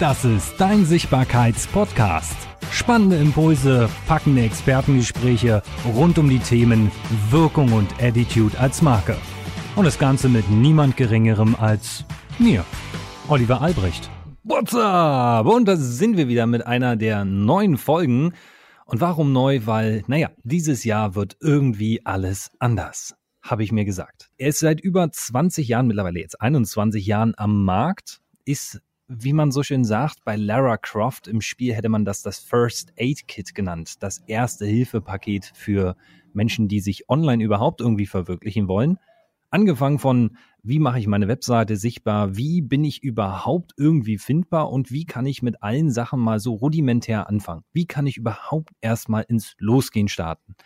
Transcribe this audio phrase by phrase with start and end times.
[0.00, 2.36] Das ist dein Sichtbarkeits-Podcast.
[2.72, 5.62] Spannende Impulse, packende Expertengespräche
[5.94, 6.90] rund um die Themen
[7.30, 9.16] Wirkung und Attitude als Marke.
[9.76, 12.04] Und das Ganze mit niemand Geringerem als
[12.40, 12.64] mir,
[13.28, 14.10] Oliver Albrecht.
[14.42, 15.46] What's up?
[15.46, 18.34] Und da sind wir wieder mit einer der neuen Folgen.
[18.86, 19.60] Und warum neu?
[19.64, 24.28] Weil, naja, dieses Jahr wird irgendwie alles anders, habe ich mir gesagt.
[24.38, 29.52] Er ist seit über 20 Jahren, mittlerweile jetzt 21 Jahren am Markt, ist wie man
[29.52, 33.54] so schön sagt, bei Lara Croft im Spiel hätte man das das First Aid Kit
[33.54, 35.96] genannt, das erste Hilfepaket für
[36.32, 38.98] Menschen, die sich online überhaupt irgendwie verwirklichen wollen.
[39.50, 44.90] Angefangen von, wie mache ich meine Webseite sichtbar, wie bin ich überhaupt irgendwie findbar und
[44.90, 47.62] wie kann ich mit allen Sachen mal so rudimentär anfangen?
[47.72, 50.56] Wie kann ich überhaupt erstmal ins Losgehen starten?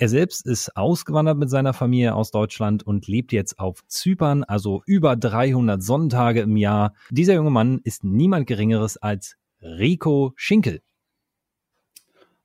[0.00, 4.82] Er selbst ist ausgewandert mit seiner Familie aus Deutschland und lebt jetzt auf Zypern, also
[4.86, 6.94] über 300 Sonnentage im Jahr.
[7.10, 10.80] Dieser junge Mann ist niemand Geringeres als Rico Schinkel.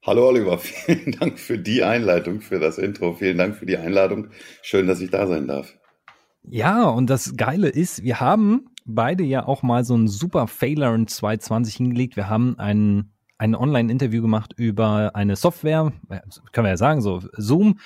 [0.05, 3.13] Hallo Oliver, vielen Dank für die Einleitung, für das Intro.
[3.13, 4.31] Vielen Dank für die Einladung.
[4.61, 5.77] Schön, dass ich da sein darf.
[6.43, 10.93] Ja, und das Geile ist, wir haben beide ja auch mal so einen super Failer
[10.93, 12.17] in 2020 hingelegt.
[12.17, 15.91] Wir haben einen ein Online-Interview gemacht über eine Software,
[16.51, 17.79] können wir ja sagen, so Zoom.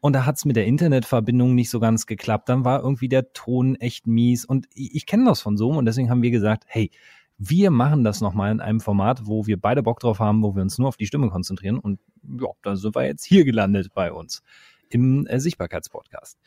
[0.00, 2.48] Und da hat es mit der Internetverbindung nicht so ganz geklappt.
[2.48, 4.44] Dann war irgendwie der Ton echt mies.
[4.44, 6.90] Und ich, ich kenne das von Zoom und deswegen haben wir gesagt, hey,
[7.38, 10.62] wir machen das nochmal in einem Format, wo wir beide Bock drauf haben, wo wir
[10.62, 11.78] uns nur auf die Stimme konzentrieren.
[11.78, 14.42] Und ja, da sind wir jetzt hier gelandet bei uns
[14.88, 16.38] im äh, Sichtbarkeitspodcast.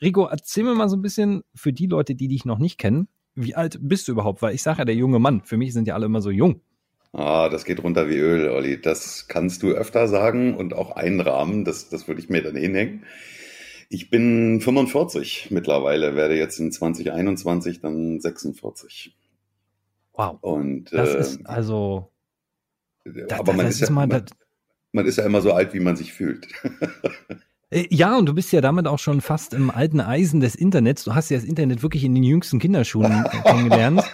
[0.00, 3.08] Rico, erzähl mir mal so ein bisschen für die Leute, die dich noch nicht kennen,
[3.34, 4.42] wie alt bist du überhaupt?
[4.42, 5.42] Weil ich sage ja, der junge Mann.
[5.42, 6.60] Für mich sind ja alle immer so jung.
[7.12, 8.80] Ah, das geht runter wie Öl, Olli.
[8.80, 11.64] Das kannst du öfter sagen und auch einrahmen.
[11.64, 13.04] Das, das würde ich mir dann hinhängen.
[13.88, 19.16] Ich bin 45 mittlerweile, werde jetzt in 2021 dann 46.
[20.12, 20.38] Wow.
[20.40, 22.10] Und, das äh, ist also.
[23.30, 24.24] aber man, ist ja, man,
[24.92, 26.48] man ist ja immer so alt, wie man sich fühlt.
[27.70, 31.04] Äh, ja, und du bist ja damit auch schon fast im alten Eisen des Internets.
[31.04, 34.04] Du hast ja das Internet wirklich in den jüngsten Kinderschuhen kennengelernt.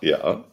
[0.00, 0.44] ja,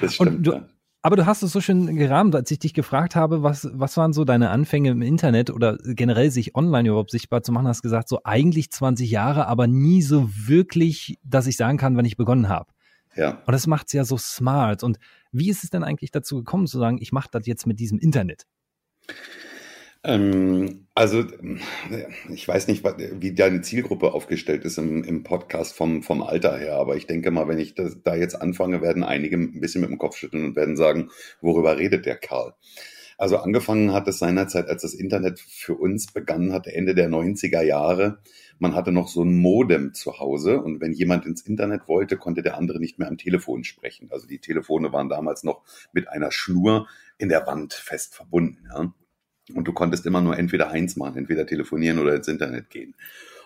[0.00, 0.30] das stimmt.
[0.30, 0.66] Und du,
[1.06, 4.12] aber du hast es so schön gerahmt, als ich dich gefragt habe, was, was waren
[4.12, 8.08] so deine Anfänge im Internet oder generell sich online überhaupt sichtbar zu machen, hast gesagt,
[8.08, 12.48] so eigentlich 20 Jahre, aber nie so wirklich, dass ich sagen kann, wann ich begonnen
[12.48, 12.72] habe.
[13.14, 13.40] Ja.
[13.46, 14.82] Und das macht es ja so smart.
[14.82, 14.98] Und
[15.30, 18.00] wie ist es denn eigentlich dazu gekommen, zu sagen, ich mache das jetzt mit diesem
[18.00, 18.44] Internet?
[20.02, 21.24] Ähm, also
[22.30, 26.76] ich weiß nicht, wie deine Zielgruppe aufgestellt ist im, im, Podcast vom, vom Alter her,
[26.76, 29.90] aber ich denke mal, wenn ich das, da jetzt anfange, werden einige ein bisschen mit
[29.90, 31.10] dem Kopf schütteln und werden sagen,
[31.42, 32.54] worüber redet der Karl?
[33.18, 37.60] Also angefangen hat es seinerzeit, als das Internet für uns begann hat, Ende der 90er
[37.60, 38.22] Jahre.
[38.58, 42.42] Man hatte noch so ein Modem zu Hause und wenn jemand ins Internet wollte, konnte
[42.42, 44.08] der andere nicht mehr am Telefon sprechen.
[44.10, 48.66] Also die Telefone waren damals noch mit einer Schnur in der Wand fest verbunden.
[48.72, 48.94] Ja?
[49.54, 52.94] Und du konntest immer nur entweder eins machen, entweder telefonieren oder ins Internet gehen.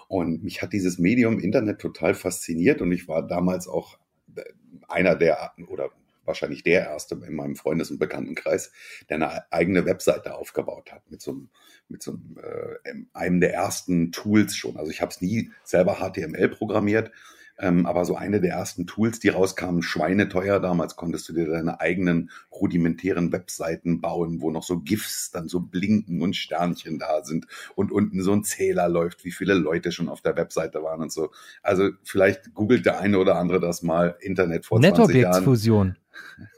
[0.09, 3.99] Und mich hat dieses Medium Internet total fasziniert und ich war damals auch
[4.35, 4.43] äh,
[4.89, 5.91] einer der oder
[6.25, 8.73] wahrscheinlich der erste in meinem Freundes- und Bekanntenkreis,
[9.09, 11.49] der eine eigene Webseite aufgebaut hat mit so einem,
[11.89, 14.77] mit so einem, äh, einem der ersten Tools schon.
[14.77, 17.11] Also ich habe es nie selber HTML programmiert,
[17.61, 20.61] ähm, aber so eine der ersten Tools, die rauskamen, schweineteuer.
[20.61, 25.61] Damals konntest du dir deine eigenen rudimentären Webseiten bauen, wo noch so GIFs dann so
[25.61, 30.09] blinken und Sternchen da sind und unten so ein Zähler läuft, wie viele Leute schon
[30.09, 31.31] auf der Webseite waren und so.
[31.63, 35.45] Also vielleicht googelt der eine oder andere das mal Internet vor 20 Jahren.
[35.45, 35.97] Fusion.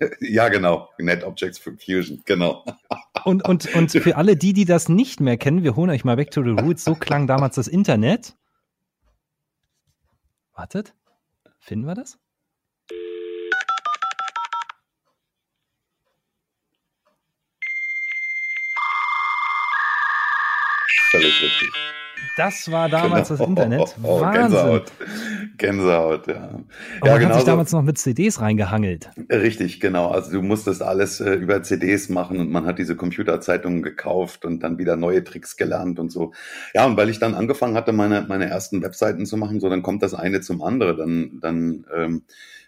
[0.21, 0.89] ja, genau.
[0.99, 2.65] NetObjects Fusion, genau.
[3.25, 6.17] und, und, und für alle die, die das nicht mehr kennen, wir holen euch mal
[6.17, 6.85] back to the roots.
[6.85, 8.37] So klang damals das Internet.
[10.55, 10.95] Wartet.
[11.61, 12.19] Finden wir das?
[21.11, 21.92] Völlig richtig.
[22.37, 23.39] Das war damals genau.
[23.39, 23.81] das Internet.
[23.81, 24.43] Oh, oh, Wahnsinn.
[24.43, 24.93] Gänsehaut.
[25.59, 26.49] Gänsehaut, ja.
[27.01, 29.11] Und ja, man hat sich damals noch mit CDs reingehangelt.
[29.31, 30.09] Richtig, genau.
[30.09, 34.61] Also du musstest alles äh, über CDs machen und man hat diese Computerzeitungen gekauft und
[34.61, 36.33] dann wieder neue Tricks gelernt und so.
[36.75, 39.83] Ja, und weil ich dann angefangen hatte, meine, meine ersten Webseiten zu machen, so dann
[39.83, 40.97] kommt das eine zum anderen.
[40.97, 42.23] Dann, dann ähm,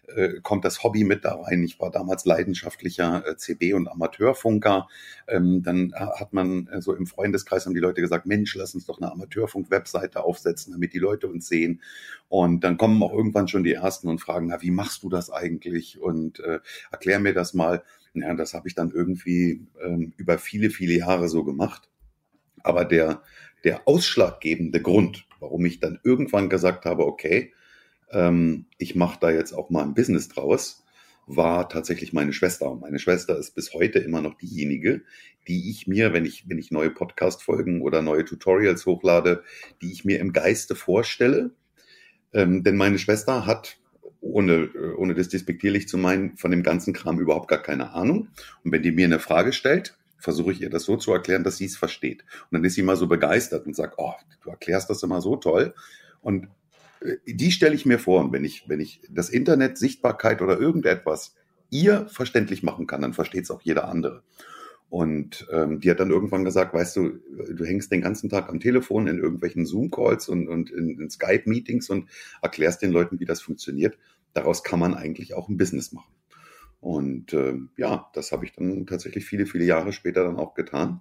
[0.09, 1.63] äh, kommt das Hobby mit da rein.
[1.63, 4.89] Ich war damals leidenschaftlicher äh, CB- und Amateurfunker.
[5.29, 8.87] Ähm, dann hat man äh, so im Freundeskreis haben die Leute gesagt, Mensch, lass uns
[8.87, 11.81] doch eine Amateurfunk-Webseite aufsetzen, damit die Leute uns sehen.
[12.29, 15.31] Und dann kommen auch irgendwann schon die Ersten und fragen, na, wie machst du das
[15.31, 16.01] eigentlich?
[16.01, 16.61] Und äh,
[16.91, 17.83] erklär mir das mal.
[18.15, 21.89] Ja, das habe ich dann irgendwie ähm, über viele, viele Jahre so gemacht.
[22.63, 23.23] Aber der,
[23.65, 27.53] der ausschlaggebende Grund, warum ich dann irgendwann gesagt habe, okay,
[28.11, 30.85] ähm, ich mache da jetzt auch mal ein Business draus,
[31.27, 32.75] war tatsächlich meine Schwester.
[32.75, 35.03] Meine Schwester ist bis heute immer noch diejenige,
[35.49, 39.43] die ich mir, wenn ich, wenn ich neue Podcast-Folgen oder neue Tutorials hochlade,
[39.81, 41.53] die ich mir im Geiste vorstelle.
[42.33, 43.79] Ähm, denn meine Schwester hat,
[44.21, 48.29] ohne, ohne das despektierlich zu meinen, von dem ganzen Kram überhaupt gar keine Ahnung.
[48.65, 51.59] Und wenn die mir eine Frage stellt, versuche ich ihr das so zu erklären, dass
[51.59, 52.23] sie es versteht.
[52.23, 55.37] Und dann ist sie immer so begeistert und sagt, oh, du erklärst das immer so
[55.37, 55.75] toll.
[56.23, 56.49] Und äh,
[57.27, 58.33] die stelle ich mir vor.
[58.33, 61.35] Wenn ich, wenn ich das Internet, Sichtbarkeit oder irgendetwas
[61.71, 64.23] ihr verständlich machen kann, dann versteht es auch jeder andere.
[64.89, 67.19] Und ähm, die hat dann irgendwann gesagt, weißt du,
[67.53, 71.91] du hängst den ganzen Tag am Telefon in irgendwelchen Zoom-Calls und, und in, in Skype-Meetings
[71.91, 72.09] und
[72.43, 73.99] erklärst den Leuten, wie das funktioniert.
[74.35, 76.15] Daraus kann man eigentlich auch ein Business machen.
[76.81, 81.01] Und äh, ja, das habe ich dann tatsächlich viele, viele Jahre später dann auch getan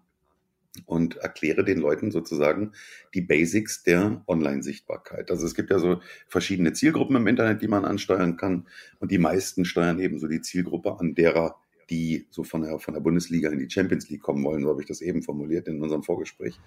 [0.85, 2.71] und erkläre den Leuten sozusagen
[3.13, 5.29] die Basics der Online-Sichtbarkeit.
[5.29, 8.67] Also es gibt ja so verschiedene Zielgruppen im Internet, die man ansteuern kann
[8.99, 11.55] und die meisten steuern eben so die Zielgruppe an derer,
[11.89, 14.81] die so von der, von der Bundesliga in die Champions League kommen wollen, so habe
[14.81, 16.59] ich das eben formuliert in unserem Vorgespräch.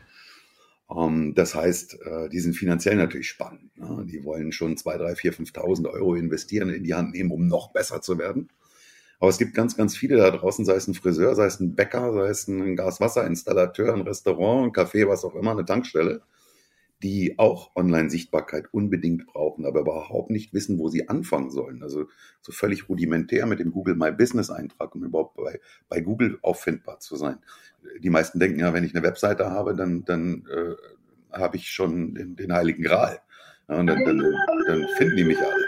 [0.88, 3.76] Um, ähm, das heißt, äh, die sind finanziell natürlich spannend.
[3.76, 4.06] Ne?
[4.08, 7.72] Die wollen schon zwei, drei, vier, 5.000 Euro investieren, in die Hand nehmen, um noch
[7.72, 8.50] besser zu werden.
[9.18, 11.74] Aber es gibt ganz, ganz viele da draußen, sei es ein Friseur, sei es ein
[11.74, 16.22] Bäcker, sei es ein Gaswasserinstallateur, ein Restaurant, ein Café, was auch immer, eine Tankstelle,
[17.02, 21.82] die auch Online-Sichtbarkeit unbedingt brauchen, aber überhaupt nicht wissen, wo sie anfangen sollen.
[21.82, 22.08] Also
[22.40, 27.00] so völlig rudimentär mit dem Google My Business Eintrag, um überhaupt bei, bei Google auffindbar
[27.00, 27.38] zu sein.
[28.00, 32.14] Die meisten denken ja, wenn ich eine Webseite habe, dann, dann äh, habe ich schon
[32.14, 33.20] den, den Heiligen Gral.
[33.68, 34.18] Ja, und dann, dann,
[34.66, 35.66] dann finden die mich alle.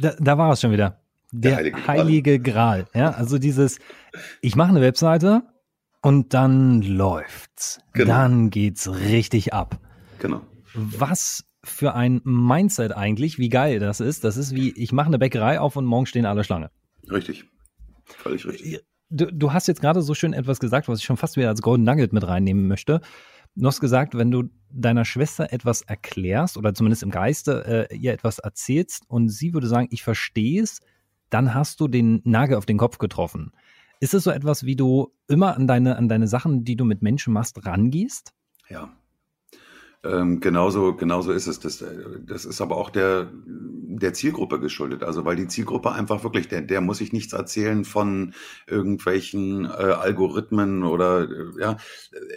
[0.00, 1.00] Da, da war es schon wieder.
[1.32, 2.84] Der, der Heilige, Heilige Gral.
[2.84, 3.00] Gral.
[3.00, 3.78] Ja, also dieses,
[4.40, 5.42] ich mache eine Webseite
[6.02, 7.80] und dann läuft's.
[7.92, 8.06] Genau.
[8.06, 9.80] Dann geht's richtig ab.
[10.18, 10.42] Genau.
[10.74, 14.24] Was für ein Mindset eigentlich, wie geil das ist.
[14.24, 16.70] Das ist wie, ich mache eine Bäckerei auf und morgen stehen alle Schlange.
[17.10, 17.44] Richtig.
[18.04, 18.80] Völlig richtig.
[19.10, 21.62] Du, du hast jetzt gerade so schön etwas gesagt, was ich schon fast wieder als
[21.62, 23.00] Golden Nugget mit reinnehmen möchte.
[23.54, 28.12] Du hast gesagt, wenn du deiner Schwester etwas erklärst oder zumindest im Geiste äh, ihr
[28.12, 30.80] etwas erzählst und sie würde sagen, ich verstehe es,
[31.30, 33.52] dann hast du den Nagel auf den Kopf getroffen.
[34.00, 37.02] Ist es so etwas, wie du immer an deine, an deine Sachen, die du mit
[37.02, 38.32] Menschen machst, rangehst?
[38.68, 38.92] Ja.
[40.04, 41.58] Ähm, genauso, genauso ist es.
[41.58, 41.84] Das,
[42.24, 45.02] das ist aber auch der, der Zielgruppe geschuldet.
[45.02, 48.32] Also weil die Zielgruppe einfach wirklich, der, der muss sich nichts erzählen von
[48.66, 51.76] irgendwelchen äh, Algorithmen oder äh, ja,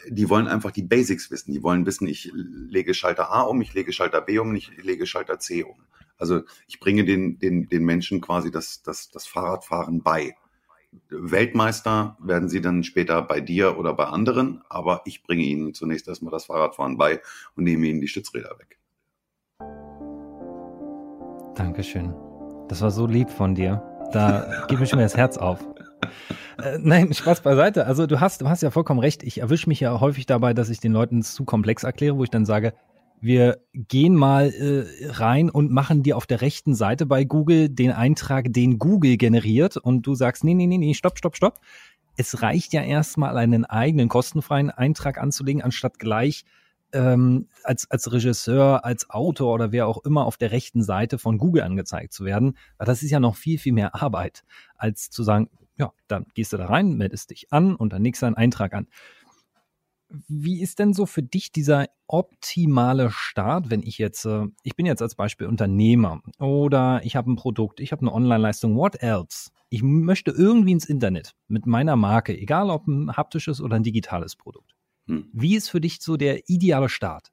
[0.09, 1.53] die wollen einfach die Basics wissen.
[1.53, 5.05] Die wollen wissen, ich lege Schalter A um, ich lege Schalter B um, ich lege
[5.05, 5.75] Schalter C um.
[6.17, 10.35] Also ich bringe den, den, den Menschen quasi das, das, das Fahrradfahren bei.
[11.09, 16.07] Weltmeister werden sie dann später bei dir oder bei anderen, aber ich bringe ihnen zunächst
[16.07, 17.21] erstmal das Fahrradfahren bei
[17.55, 18.77] und nehme ihnen die Stützräder weg.
[21.55, 22.13] Dankeschön.
[22.67, 23.83] Das war so lieb von dir.
[24.11, 25.59] Da geht mir schon wieder das Herz auf.
[26.61, 27.85] Äh, nein, Spaß beiseite.
[27.85, 29.23] Also du hast, du hast ja vollkommen recht.
[29.23, 32.29] Ich erwische mich ja häufig dabei, dass ich den Leuten zu komplex erkläre, wo ich
[32.29, 32.73] dann sage,
[33.21, 37.91] wir gehen mal äh, rein und machen dir auf der rechten Seite bei Google den
[37.91, 41.59] Eintrag, den Google generiert und du sagst, nee, nee, nee, nee, stopp, stopp, stopp.
[42.17, 46.45] Es reicht ja erstmal einen eigenen kostenfreien Eintrag anzulegen, anstatt gleich
[46.93, 51.37] ähm, als, als Regisseur, als Autor oder wer auch immer auf der rechten Seite von
[51.37, 52.57] Google angezeigt zu werden.
[52.77, 54.43] Weil das ist ja noch viel, viel mehr Arbeit,
[54.75, 58.21] als zu sagen, ja, dann gehst du da rein, meldest dich an und dann legst
[58.21, 58.87] du einen Eintrag an.
[60.27, 64.85] Wie ist denn so für dich dieser optimale Start, wenn ich jetzt, äh, ich bin
[64.85, 69.51] jetzt als Beispiel Unternehmer oder ich habe ein Produkt, ich habe eine Online-Leistung, what else?
[69.69, 74.35] Ich möchte irgendwie ins Internet mit meiner Marke, egal ob ein haptisches oder ein digitales
[74.35, 74.75] Produkt.
[75.07, 75.29] Hm.
[75.33, 77.31] Wie ist für dich so der ideale Start?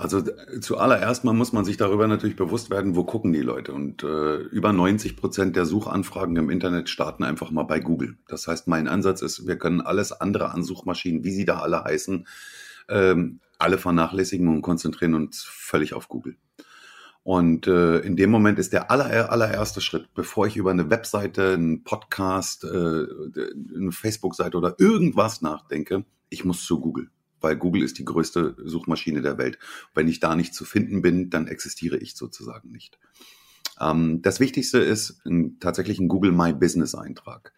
[0.00, 0.22] Also
[0.62, 3.74] zuallererst mal muss man sich darüber natürlich bewusst werden, wo gucken die Leute.
[3.74, 8.16] Und äh, über 90 Prozent der Suchanfragen im Internet starten einfach mal bei Google.
[8.26, 11.84] Das heißt, mein Ansatz ist, wir können alles andere an Suchmaschinen, wie sie da alle
[11.84, 12.26] heißen,
[12.88, 16.36] ähm, alle vernachlässigen und konzentrieren uns völlig auf Google.
[17.22, 21.52] Und äh, in dem Moment ist der aller, allererste Schritt, bevor ich über eine Webseite,
[21.52, 22.68] einen Podcast, äh,
[23.76, 29.22] eine Facebook-Seite oder irgendwas nachdenke, ich muss zu Google weil Google ist die größte Suchmaschine
[29.22, 29.58] der Welt.
[29.94, 32.98] Wenn ich da nicht zu finden bin, dann existiere ich sozusagen nicht.
[33.80, 37.52] Ähm, das Wichtigste ist ein, tatsächlich ein Google My Business Eintrag.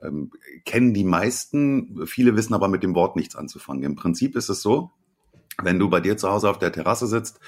[0.00, 0.30] Ähm,
[0.64, 3.82] kennen die meisten, viele wissen aber mit dem Wort nichts anzufangen.
[3.82, 4.90] Im Prinzip ist es so,
[5.62, 7.40] wenn du bei dir zu Hause auf der Terrasse sitzt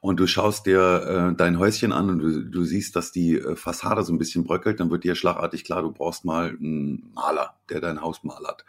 [0.00, 3.56] und du schaust dir äh, dein Häuschen an und du, du siehst, dass die äh,
[3.56, 7.54] Fassade so ein bisschen bröckelt, dann wird dir schlagartig klar, du brauchst mal einen Maler,
[7.68, 8.64] der dein Haus malert.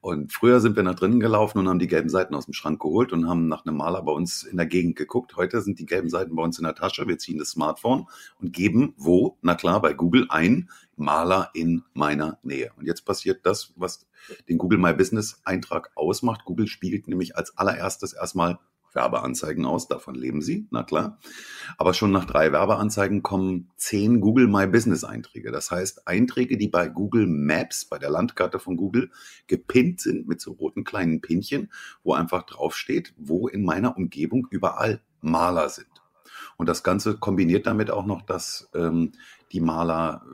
[0.00, 2.80] Und früher sind wir nach drinnen gelaufen und haben die gelben Seiten aus dem Schrank
[2.80, 5.36] geholt und haben nach einem Maler bei uns in der Gegend geguckt.
[5.36, 7.06] Heute sind die gelben Seiten bei uns in der Tasche.
[7.06, 8.06] Wir ziehen das Smartphone
[8.40, 9.38] und geben wo?
[9.42, 12.72] Na klar, bei Google ein Maler in meiner Nähe.
[12.76, 14.06] Und jetzt passiert das, was
[14.48, 16.44] den Google My Business Eintrag ausmacht.
[16.44, 18.58] Google spielt nämlich als allererstes erstmal
[18.94, 21.18] Werbeanzeigen aus, davon leben sie, na klar.
[21.78, 25.50] Aber schon nach drei Werbeanzeigen kommen zehn Google My Business Einträge.
[25.50, 29.10] Das heißt, Einträge, die bei Google Maps, bei der Landkarte von Google,
[29.46, 35.00] gepinnt sind mit so roten kleinen Pinchen, wo einfach draufsteht, wo in meiner Umgebung überall
[35.20, 35.86] Maler sind.
[36.56, 39.12] Und das Ganze kombiniert damit auch noch, dass ähm,
[39.52, 40.24] die Maler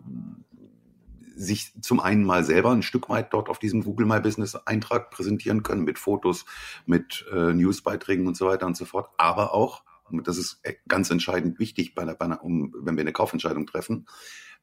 [1.39, 5.11] sich zum einen mal selber ein Stück weit dort auf diesem Google My Business Eintrag
[5.11, 6.45] präsentieren können mit Fotos,
[6.87, 10.75] mit äh, Newsbeiträgen und so weiter und so fort, aber auch, und das ist e,
[10.89, 14.07] ganz entscheidend wichtig, bei einer, bei einer, um, wenn wir eine Kaufentscheidung treffen,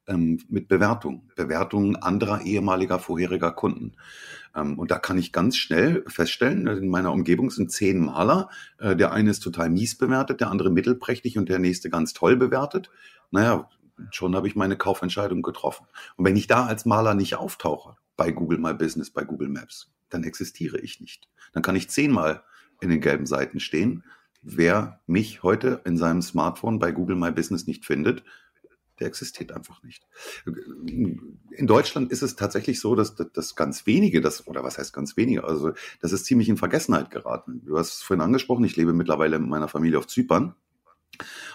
[0.07, 3.93] ähm, mit Bewertung, Bewertungen anderer ehemaliger, vorheriger Kunden.
[4.55, 8.95] Ähm, und da kann ich ganz schnell feststellen, in meiner Umgebung sind zehn Maler, äh,
[8.95, 12.89] der eine ist total mies bewertet, der andere mittelprächtig und der nächste ganz toll bewertet.
[13.31, 13.69] Naja,
[14.11, 15.87] schon habe ich meine Kaufentscheidung getroffen.
[16.15, 19.91] Und wenn ich da als Maler nicht auftauche, bei Google My Business, bei Google Maps,
[20.09, 21.27] dann existiere ich nicht.
[21.53, 22.43] Dann kann ich zehnmal
[22.81, 24.03] in den gelben Seiten stehen.
[24.41, 28.23] Wer mich heute in seinem Smartphone bei Google My Business nicht findet,
[28.99, 30.07] der existiert einfach nicht.
[30.45, 35.17] In Deutschland ist es tatsächlich so, dass, dass ganz wenige, das, oder was heißt ganz
[35.17, 37.61] wenige, also das ist ziemlich in Vergessenheit geraten.
[37.65, 40.55] Du hast es vorhin angesprochen, ich lebe mittlerweile mit meiner Familie auf Zypern.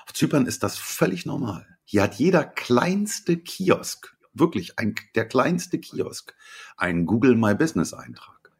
[0.06, 1.66] Auf Zypern ist das völlig normal.
[1.84, 6.34] Hier hat jeder kleinste Kiosk, wirklich ein, der kleinste Kiosk,
[6.76, 8.52] einen Google My Business Eintrag.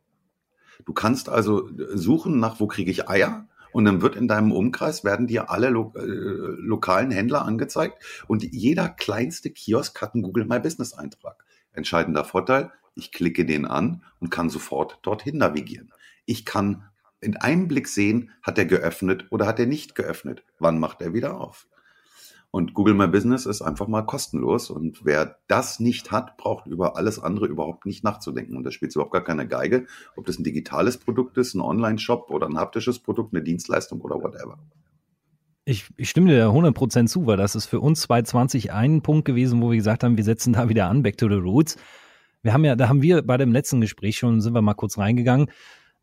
[0.84, 3.46] Du kannst also suchen nach, wo kriege ich Eier?
[3.72, 8.42] Und dann wird in deinem Umkreis, werden dir alle lo äh, lokalen Händler angezeigt und
[8.42, 11.44] jeder kleinste Kiosk hat einen Google My Business Eintrag.
[11.72, 15.92] Entscheidender Vorteil, ich klicke den an und kann sofort dorthin navigieren.
[16.24, 16.89] Ich kann
[17.20, 20.42] in einem Blick sehen, hat er geöffnet oder hat er nicht geöffnet.
[20.58, 21.66] Wann macht er wieder auf?
[22.52, 24.70] Und Google My Business ist einfach mal kostenlos.
[24.70, 28.56] Und wer das nicht hat, braucht über alles andere überhaupt nicht nachzudenken.
[28.56, 29.86] Und da spielt überhaupt gar keine Geige,
[30.16, 34.16] ob das ein digitales Produkt ist, ein Online-Shop oder ein haptisches Produkt, eine Dienstleistung oder
[34.16, 34.58] whatever.
[35.64, 39.62] Ich, ich stimme dir 100% zu, weil das ist für uns 2020 ein Punkt gewesen,
[39.62, 41.76] wo wir gesagt haben, wir setzen da wieder an, back to the roots.
[42.42, 44.98] Wir haben ja, da haben wir bei dem letzten Gespräch schon, sind wir mal kurz
[44.98, 45.50] reingegangen,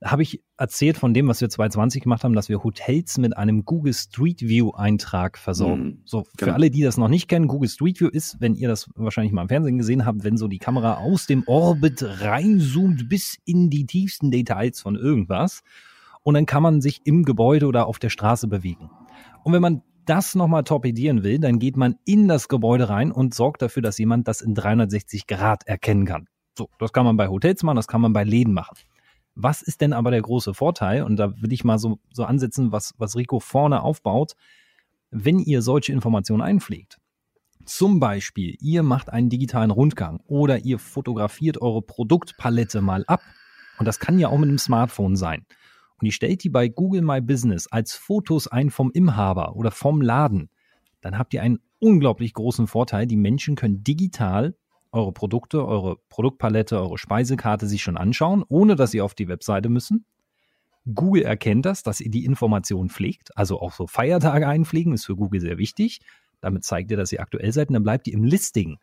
[0.04, 3.66] habe ich erzählt von dem, was wir 2020 gemacht haben, dass wir Hotels mit einem
[3.66, 5.84] Google Street View Eintrag versorgen.
[5.84, 6.54] Mhm, so, für genau.
[6.54, 9.42] alle, die das noch nicht kennen, Google Street View ist, wenn ihr das wahrscheinlich mal
[9.44, 13.86] im Fernsehen gesehen habt, wenn so die Kamera aus dem Orbit reinzoomt bis in die
[13.86, 15.64] tiefsten Details von irgendwas.
[16.22, 18.92] Und dann kann man sich im Gebäude oder auf der Straße bewegen.
[19.44, 23.34] Und wenn man das nochmal torpedieren will, dann geht man in das Gebäude rein und
[23.34, 26.28] sorgt dafür, dass jemand das in 360 Grad erkennen kann.
[26.58, 28.76] So, das kann man bei Hotels machen, das kann man bei Läden machen.
[29.40, 31.04] Was ist denn aber der große Vorteil?
[31.04, 34.34] Und da will ich mal so, so ansetzen, was, was Rico vorne aufbaut.
[35.12, 36.98] Wenn ihr solche Informationen einpflegt,
[37.64, 43.22] zum Beispiel, ihr macht einen digitalen Rundgang oder ihr fotografiert eure Produktpalette mal ab.
[43.78, 45.46] Und das kann ja auch mit einem Smartphone sein.
[46.00, 50.02] Und ihr stellt die bei Google My Business als Fotos ein vom Inhaber oder vom
[50.02, 50.50] Laden.
[51.02, 53.06] Dann habt ihr einen unglaublich großen Vorteil.
[53.06, 54.56] Die Menschen können digital
[54.92, 59.70] eure Produkte, eure Produktpalette, eure Speisekarte sich schon anschauen, ohne dass sie auf die Webseite
[59.70, 60.06] müssen.
[60.94, 65.16] Google erkennt das, dass ihr die Informationen pflegt, also auch so Feiertage einpflegen, ist für
[65.16, 66.00] Google sehr wichtig.
[66.40, 68.78] Damit zeigt ihr, dass ihr aktuell seid und dann bleibt ihr im Listing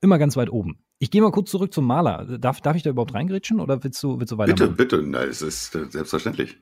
[0.00, 0.78] immer ganz weit oben.
[0.98, 2.38] Ich gehe mal kurz zurück zum Maler.
[2.38, 4.76] Darf, darf ich da überhaupt reingritschen oder willst du, willst du weitermachen?
[4.76, 6.58] Bitte, bitte, nein, es ist selbstverständlich.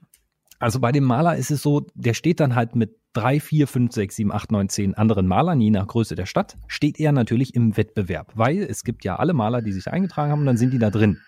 [0.58, 3.92] Also bei dem Maler ist es so, der steht dann halt mit drei, vier, fünf,
[3.92, 7.54] sechs, sieben, acht, neun, zehn anderen Malern, je nach Größe der Stadt, steht er natürlich
[7.54, 10.78] im Wettbewerb, weil es gibt ja alle Maler, die sich eingetragen haben, dann sind die
[10.78, 11.20] da drin.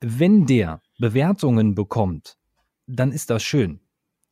[0.00, 2.36] Wenn der Bewertungen bekommt,
[2.86, 3.80] dann ist das schön.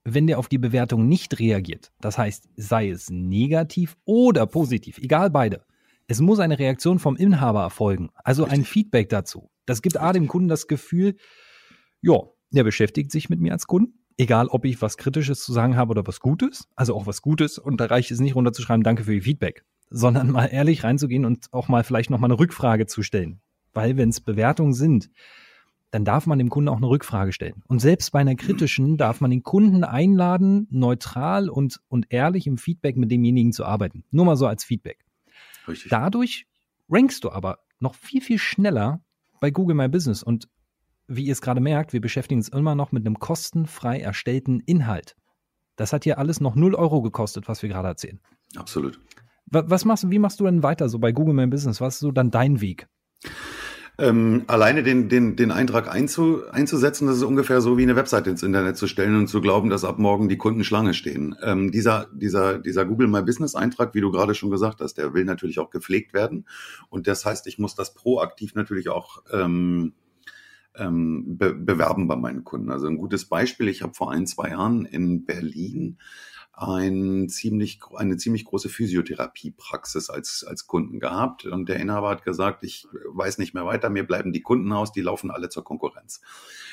[0.05, 5.31] Wenn der auf die Bewertung nicht reagiert, das heißt, sei es negativ oder positiv, egal
[5.31, 5.65] beide,
[6.07, 8.61] es muss eine Reaktion vom Inhaber erfolgen, also Richtig.
[8.61, 9.51] ein Feedback dazu.
[9.67, 11.17] Das gibt A dem Kunden das Gefühl,
[12.01, 12.19] ja,
[12.51, 15.93] der beschäftigt sich mit mir als Kunden egal ob ich was Kritisches zu sagen habe
[15.93, 19.15] oder was Gutes, also auch was Gutes, und da reicht es nicht runterzuschreiben, danke für
[19.15, 23.41] Ihr Feedback, sondern mal ehrlich reinzugehen und auch mal vielleicht nochmal eine Rückfrage zu stellen.
[23.73, 25.11] Weil wenn es Bewertungen sind,
[25.91, 27.63] dann darf man dem Kunden auch eine Rückfrage stellen.
[27.67, 32.59] Und selbst bei einer kritischen darf man den Kunden einladen, neutral und, und ehrlich im
[32.59, 34.05] Feedback mit demjenigen zu arbeiten.
[34.11, 34.99] Nur mal so als Feedback.
[35.67, 35.91] Richtig.
[35.91, 36.47] Dadurch
[36.91, 39.01] rankst du aber noch viel, viel schneller
[39.41, 40.23] bei Google My Business.
[40.23, 40.49] Und
[41.11, 45.17] wie ihr es gerade merkt, wir beschäftigen uns immer noch mit einem kostenfrei erstellten Inhalt.
[45.77, 48.21] Das hat hier alles noch 0 Euro gekostet, was wir gerade erzählen.
[48.57, 49.01] Absolut.
[49.47, 51.81] Was machst du, wie machst du denn weiter so bei Google My Business?
[51.81, 52.87] Was ist so dann dein Weg?
[53.99, 58.31] Ähm, alleine den, den, den Eintrag einzu, einzusetzen, das ist ungefähr so wie eine Webseite
[58.31, 61.35] ins Internet zu stellen und zu glauben, dass ab morgen die Kunden Schlange stehen.
[61.43, 65.13] Ähm, dieser, dieser, dieser Google My Business Eintrag, wie du gerade schon gesagt hast, der
[65.13, 66.47] will natürlich auch gepflegt werden.
[66.89, 69.93] Und das heißt, ich muss das proaktiv natürlich auch ähm,
[70.77, 72.71] ähm, be bewerben bei meinen Kunden.
[72.71, 75.99] Also ein gutes Beispiel, ich habe vor ein, zwei Jahren in Berlin
[76.53, 81.47] ein ziemlich, eine ziemlich große Physiotherapiepraxis als, als Kunden gehabt.
[81.47, 84.93] Und der Inhaber hat gesagt, ich weiß nicht mehr weiter, mir bleiben die Kunden aus,
[84.93, 86.21] die laufen alle zur Konkurrenz.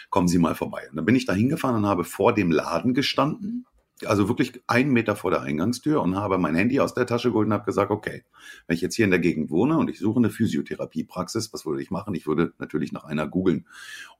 [0.09, 0.87] Kommen Sie mal vorbei.
[0.89, 3.65] Und dann bin ich da hingefahren und habe vor dem Laden gestanden
[4.05, 7.47] also wirklich einen Meter vor der Eingangstür und habe mein Handy aus der Tasche geholt
[7.47, 8.23] und habe gesagt, okay,
[8.67, 11.81] wenn ich jetzt hier in der Gegend wohne und ich suche eine Physiotherapiepraxis, was würde
[11.81, 12.13] ich machen?
[12.13, 13.65] Ich würde natürlich nach einer googeln.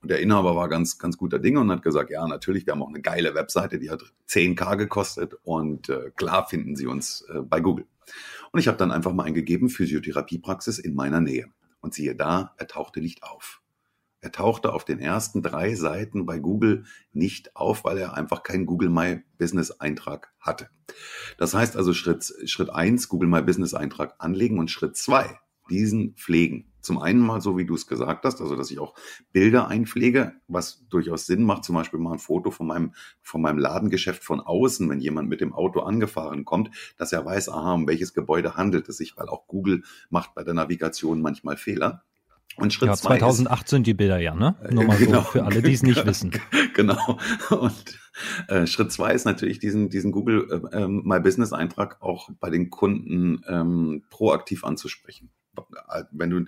[0.00, 2.82] Und der Inhaber war ganz, ganz guter Dinge und hat gesagt, ja, natürlich, wir haben
[2.82, 7.40] auch eine geile Webseite, die hat 10k gekostet und äh, klar finden Sie uns äh,
[7.40, 7.86] bei Google.
[8.52, 11.46] Und ich habe dann einfach mal eingegeben, Physiotherapiepraxis in meiner Nähe.
[11.80, 13.60] Und siehe da, er tauchte nicht auf.
[14.20, 18.66] Er tauchte auf den ersten drei Seiten bei Google nicht auf, weil er einfach keinen
[18.66, 20.70] Google My Business Eintrag hatte.
[21.36, 26.14] Das heißt also Schritt, Schritt eins Google My Business Eintrag anlegen und Schritt zwei diesen
[26.14, 26.72] pflegen.
[26.80, 28.94] Zum einen mal so, wie du es gesagt hast, also dass ich auch
[29.32, 33.58] Bilder einpflege, was durchaus Sinn macht, zum Beispiel mal ein Foto von meinem, von meinem
[33.58, 37.86] Ladengeschäft von außen, wenn jemand mit dem Auto angefahren kommt, dass er weiß, aha, um
[37.86, 42.04] welches Gebäude handelt es sich, weil auch Google macht bei der Navigation manchmal Fehler.
[42.60, 44.56] Und Schritt ja, 2008 ist, sind die Bilder ja, ne?
[44.70, 46.32] Nur mal genau, so für alle, die es nicht wissen.
[46.74, 47.18] Genau.
[47.50, 47.98] Und
[48.46, 52.50] äh, Schritt zwei ist natürlich diesen, diesen Google äh, ähm, My Business Eintrag auch bei
[52.50, 55.30] den Kunden ähm, proaktiv anzusprechen.
[56.12, 56.44] Wenn du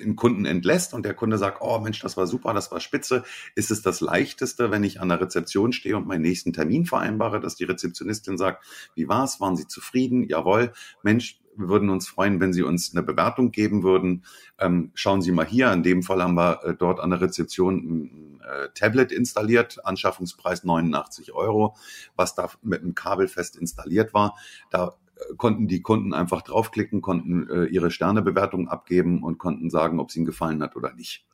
[0.00, 3.24] einen Kunden entlässt und der Kunde sagt, oh Mensch, das war super, das war spitze,
[3.54, 7.40] ist es das leichteste, wenn ich an der Rezeption stehe und meinen nächsten Termin vereinbare,
[7.40, 8.64] dass die Rezeptionistin sagt,
[8.94, 10.28] wie war's, waren Sie zufrieden?
[10.28, 10.72] Jawohl,
[11.02, 14.24] Mensch, wir würden uns freuen, wenn Sie uns eine Bewertung geben würden.
[14.58, 17.76] Ähm, schauen Sie mal hier, in dem Fall haben wir äh, dort an der Rezeption
[17.76, 21.76] ein äh, Tablet installiert, Anschaffungspreis 89 Euro,
[22.16, 24.36] was da mit einem Kabel fest installiert war.
[24.70, 30.00] Da äh, konnten die Kunden einfach draufklicken, konnten äh, ihre Sternebewertung abgeben und konnten sagen,
[30.00, 31.26] ob es ihnen gefallen hat oder nicht.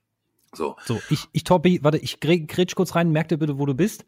[0.53, 0.77] So.
[0.85, 4.05] So, ich, ich Tobi, warte, ich grätsch kurz rein, merk dir bitte, wo du bist.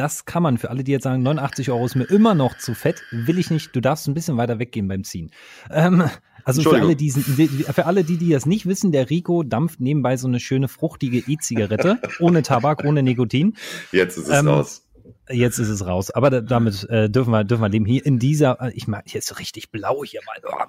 [0.00, 2.72] Das kann man für alle, die jetzt sagen, 89 Euro ist mir immer noch zu
[2.72, 3.76] fett, will ich nicht.
[3.76, 5.30] Du darfst ein bisschen weiter weggehen beim Ziehen.
[5.70, 6.08] Ähm,
[6.42, 10.16] also für alle, die, für alle, die, die das nicht wissen, der Rico dampft nebenbei
[10.16, 13.58] so eine schöne fruchtige E-Zigarette, ohne Tabak, ohne Nikotin.
[13.92, 14.88] Jetzt ist es ähm, raus.
[15.28, 16.10] Jetzt ist es raus.
[16.10, 17.84] Aber damit äh, dürfen, wir, dürfen wir leben.
[17.84, 20.66] Hier in dieser, äh, ich ist so richtig blau hier mal.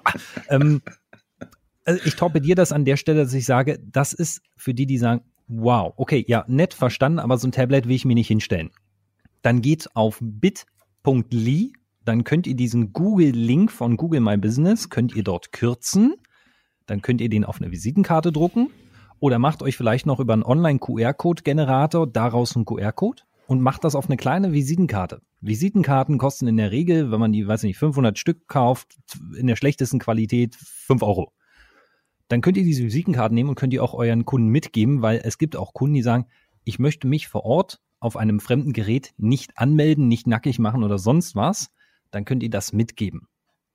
[0.50, 0.82] ähm,
[1.86, 4.98] also ich torpediere das an der Stelle, dass ich sage, das ist für die, die
[4.98, 8.70] sagen, wow, okay, ja, nett verstanden, aber so ein Tablet will ich mir nicht hinstellen.
[9.42, 11.72] Dann geht auf bit.ly,
[12.04, 16.14] dann könnt ihr diesen Google-Link von Google My Business, könnt ihr dort kürzen,
[16.86, 18.70] dann könnt ihr den auf eine Visitenkarte drucken
[19.20, 24.06] oder macht euch vielleicht noch über einen Online-QR-Code-Generator daraus einen QR-Code und macht das auf
[24.06, 25.20] eine kleine Visitenkarte.
[25.40, 28.96] Visitenkarten kosten in der Regel, wenn man die, weiß nicht, 500 Stück kauft,
[29.36, 31.32] in der schlechtesten Qualität 5 Euro.
[32.28, 35.38] Dann könnt ihr diese Visitenkarten nehmen und könnt ihr auch euren Kunden mitgeben, weil es
[35.38, 36.26] gibt auch Kunden, die sagen,
[36.64, 40.98] ich möchte mich vor Ort auf einem fremden Gerät nicht anmelden, nicht nackig machen oder
[40.98, 41.70] sonst was,
[42.10, 43.28] dann könnt ihr das mitgeben.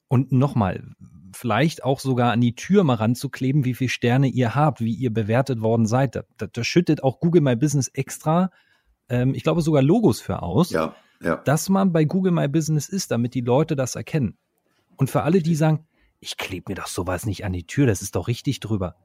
[0.10, 0.92] Und nochmal,
[1.34, 5.14] vielleicht auch sogar an die Tür mal ranzukleben, wie viele Sterne ihr habt, wie ihr
[5.14, 6.16] bewertet worden seid.
[6.16, 8.52] Da, da, da schüttet auch Google My Business extra,
[9.10, 11.38] ähm, ich glaube sogar Logos für aus, ja, ja.
[11.38, 14.38] dass man bei Google My Business ist, damit die Leute das erkennen.
[14.98, 15.86] Und für alle, die sagen,
[16.20, 18.96] ich klebe mir doch sowas nicht an die Tür, das ist doch richtig drüber.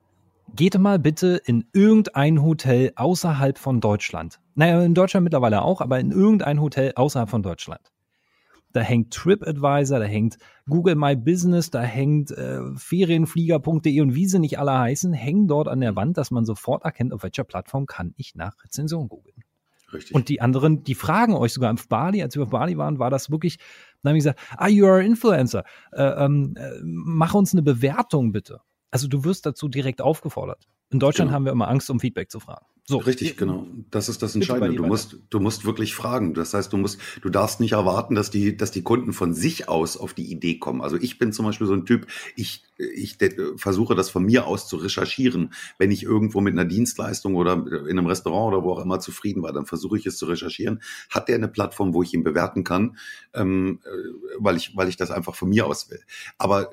[0.55, 4.39] Geht mal bitte in irgendein Hotel außerhalb von Deutschland.
[4.55, 7.81] Naja, in Deutschland mittlerweile auch, aber in irgendein Hotel außerhalb von Deutschland.
[8.75, 10.37] Da hängt TripAdvisor, da hängt
[10.69, 15.69] Google My Business, da hängt äh, Ferienflieger.de und wie sie nicht alle heißen, hängen dort
[15.69, 19.45] an der Wand, dass man sofort erkennt, auf welcher Plattform kann ich nach Rezension googeln.
[19.91, 20.15] Richtig.
[20.15, 23.11] Und die anderen, die fragen euch sogar auf Bali, als wir auf Bali waren, war
[23.11, 23.59] das wirklich,
[24.03, 28.33] dann haben die gesagt, ah, you are Influencer, äh, ähm, äh, mach uns eine Bewertung
[28.33, 28.61] bitte.
[28.93, 30.69] Also du wirst dazu direkt aufgefordert.
[30.91, 31.37] In Deutschland genau.
[31.37, 32.67] haben wir immer Angst, um Feedback zu fragen.
[32.85, 32.99] So.
[32.99, 33.67] Richtig, genau.
[33.91, 34.77] Das ist das Entscheidende.
[34.77, 36.35] Du musst, du musst wirklich fragen.
[36.35, 39.69] Das heißt, du musst, du darfst nicht erwarten, dass die, dass die Kunden von sich
[39.69, 40.83] aus auf die Idee kommen.
[40.83, 43.19] Also ich bin zum Beispiel so ein Typ, ich ich
[43.57, 45.53] versuche das von mir aus zu recherchieren.
[45.79, 49.43] Wenn ich irgendwo mit einer Dienstleistung oder in einem Restaurant oder wo auch immer zufrieden
[49.43, 50.83] war, dann versuche ich es zu recherchieren.
[51.11, 52.97] Hat der eine Plattform, wo ich ihn bewerten kann,
[53.35, 53.89] ähm, äh,
[54.39, 56.01] weil ich, weil ich das einfach von mir aus will.
[56.39, 56.73] Aber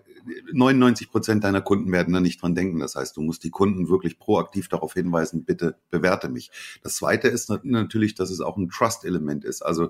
[0.52, 2.80] 99 Prozent deiner Kunden werden da nicht dran denken.
[2.80, 6.52] Das heißt, du musst die Kunden wirklich proaktiv darauf hinweisen, bitte bewerte mich.
[6.84, 9.62] Das zweite ist natürlich, dass es auch ein Trust-Element ist.
[9.62, 9.90] Also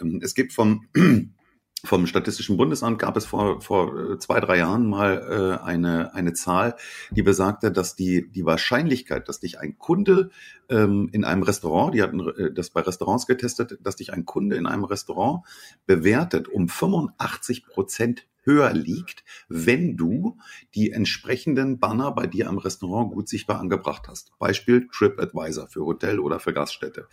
[0.00, 0.86] ähm, es gibt vom
[1.84, 6.32] vom Statistischen Bundesamt gab es vor, vor äh, zwei, drei Jahren mal äh, eine, eine
[6.32, 6.76] Zahl,
[7.10, 10.30] die besagte, dass die, die Wahrscheinlichkeit, dass dich ein Kunde
[10.68, 14.56] ähm, in einem Restaurant, die hatten äh, das bei Restaurants getestet, dass dich ein Kunde
[14.56, 15.44] in einem Restaurant
[15.86, 20.38] bewertet um 85 Prozent höher liegt, wenn du
[20.74, 24.32] die entsprechenden Banner bei dir am Restaurant gut sichtbar angebracht hast.
[24.38, 27.08] Beispiel TripAdvisor für Hotel oder für Gaststätte.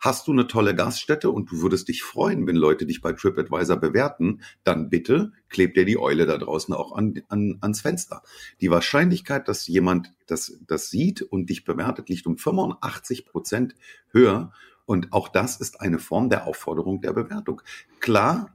[0.00, 3.76] Hast du eine tolle Gaststätte und du würdest dich freuen, wenn Leute dich bei TripAdvisor
[3.76, 8.22] bewerten, dann bitte klebt dir die Eule da draußen auch an, an, ans Fenster.
[8.60, 13.74] Die Wahrscheinlichkeit, dass jemand das, das sieht und dich bewertet, liegt um 85 Prozent
[14.10, 14.52] höher.
[14.84, 17.62] Und auch das ist eine Form der Aufforderung der Bewertung.
[18.00, 18.54] Klar,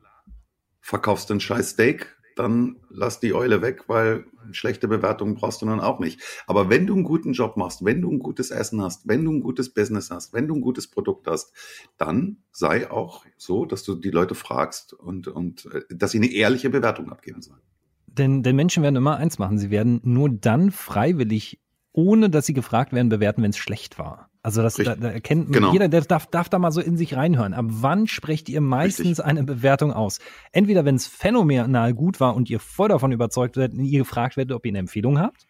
[0.84, 5.66] verkaufst du ein scheiß Steak, dann lass die Eule weg, weil schlechte Bewertungen brauchst du
[5.66, 6.20] dann auch nicht.
[6.46, 9.32] Aber wenn du einen guten Job machst, wenn du ein gutes Essen hast, wenn du
[9.32, 11.54] ein gutes Business hast, wenn du ein gutes Produkt hast,
[11.98, 16.32] dann sei auch so, dass du die Leute fragst und, und äh, dass sie eine
[16.32, 17.62] ehrliche Bewertung abgeben sollen.
[18.08, 19.58] Denn, denn Menschen werden immer eins machen.
[19.58, 21.62] Sie werden nur dann freiwillig,
[21.94, 24.30] ohne dass sie gefragt werden, bewerten, wenn es schlecht war.
[24.46, 25.72] Also das da, da erkennt genau.
[25.72, 27.54] jeder, der darf, darf da mal so in sich reinhören.
[27.54, 29.26] Ab wann sprecht ihr meistens Richtig.
[29.26, 30.20] eine Bewertung aus?
[30.52, 34.54] Entweder wenn es phänomenal gut war und ihr voll davon überzeugt werdet, ihr gefragt werdet,
[34.54, 35.48] ob ihr eine Empfehlung habt.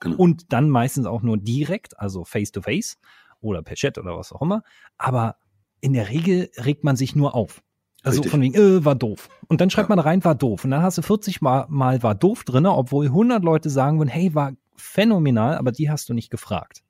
[0.00, 0.16] Genau.
[0.16, 2.98] Und dann meistens auch nur direkt, also face to face
[3.40, 4.62] oder per Chat oder was auch immer.
[4.98, 5.36] Aber
[5.80, 7.62] in der Regel regt man sich nur auf.
[8.02, 8.30] Also Richtig.
[8.30, 9.30] von wegen, äh, war doof.
[9.48, 9.96] Und dann schreibt ja.
[9.96, 10.62] man rein, war doof.
[10.64, 14.10] Und dann hast du 40 Mal, mal war doof drinne, obwohl 100 Leute sagen würden,
[14.10, 16.82] hey, war phänomenal, aber die hast du nicht gefragt.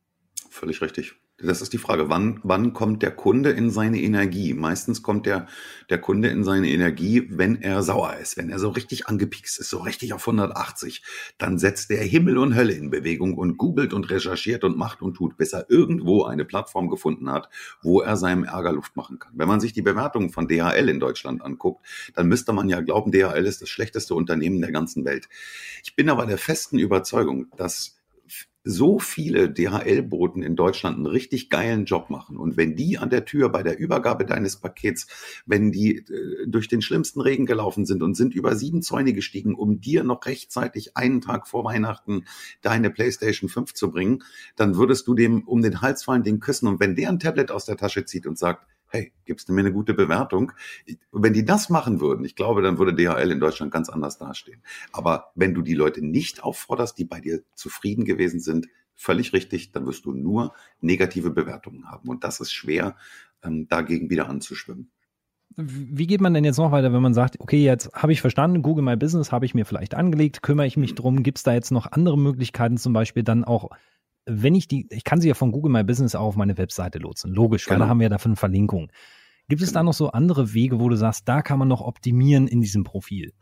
[0.51, 1.15] Völlig richtig.
[1.39, 4.55] Das ist die Frage, wann, wann kommt der Kunde in seine Energie?
[4.55, 5.47] Meistens kommt der,
[5.91, 9.69] der Kunde in seine Energie, wenn er sauer ist, wenn er so richtig angepikst ist,
[9.69, 11.03] so richtig auf 180.
[11.37, 15.13] Dann setzt er Himmel und Hölle in Bewegung und googelt und recherchiert und macht und
[15.13, 17.51] tut, bis er irgendwo eine Plattform gefunden hat,
[17.83, 19.33] wo er seinem Ärger Luft machen kann.
[19.35, 23.13] Wenn man sich die Bewertungen von DHL in Deutschland anguckt, dann müsste man ja glauben,
[23.13, 25.29] DHL ist das schlechteste Unternehmen der ganzen Welt.
[25.85, 27.96] Ich bin aber der festen Überzeugung, dass
[28.69, 32.37] so viele DHL-Boten in Deutschland einen richtig geilen Job machen.
[32.37, 35.07] Und wenn die an der Tür bei der Übergabe deines Pakets,
[35.47, 39.55] wenn die äh, durch den schlimmsten Regen gelaufen sind und sind über sieben Zäune gestiegen,
[39.55, 42.25] um dir noch rechtzeitig einen Tag vor Weihnachten
[42.61, 44.25] deine PlayStation 5 zu bringen,
[44.57, 46.67] dann würdest du dem um den Hals fallen, den küssen.
[46.67, 49.61] Und wenn der ein Tablet aus der Tasche zieht und sagt, hey, gibst du mir
[49.61, 50.53] eine gute Bewertung?
[51.13, 54.63] Wenn die das machen würden, ich glaube, dann würde DHL in Deutschland ganz anders dastehen.
[54.93, 59.73] Aber wenn du die Leute nicht aufforderst, die bei dir zufrieden gewesen sind, völlig richtig,
[59.73, 62.09] dann wirst du nur negative Bewertungen haben.
[62.09, 62.97] Und das ist schwer,
[63.45, 64.91] ähm, dagegen wieder anzuschwimmen.
[65.59, 68.63] Wie geht man denn jetzt noch weiter, wenn man sagt, okay, jetzt habe ich verstanden,
[68.63, 70.97] Google My Business habe ich mir vielleicht angelegt, kümmere ich mich mhm.
[70.97, 73.71] drum, gibt es da jetzt noch andere Möglichkeiten, zum Beispiel dann auch
[74.27, 76.99] wenn ich die, ich kann sie ja von Google My Business auch auf meine Webseite
[76.99, 77.33] lotsen.
[77.33, 77.75] Logisch, genau.
[77.75, 77.91] weil da genau.
[77.91, 78.91] haben wir ja dafür eine Verlinkung.
[79.49, 79.81] Gibt es genau.
[79.81, 82.83] da noch so andere Wege, wo du sagst, da kann man noch optimieren in diesem
[82.85, 83.33] Profil?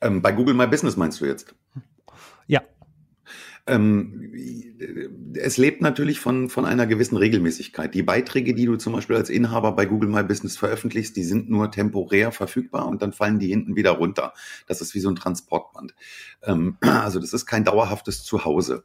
[0.00, 1.54] Ähm, bei Google My Business meinst du jetzt?
[2.46, 2.62] Ja.
[3.66, 4.32] Ähm,
[5.34, 7.92] es lebt natürlich von, von einer gewissen Regelmäßigkeit.
[7.92, 11.50] Die Beiträge, die du zum Beispiel als Inhaber bei Google My Business veröffentlichst, die sind
[11.50, 14.32] nur temporär verfügbar und dann fallen die hinten wieder runter.
[14.68, 15.96] Das ist wie so ein Transportband.
[16.44, 18.84] Ähm, also das ist kein dauerhaftes Zuhause.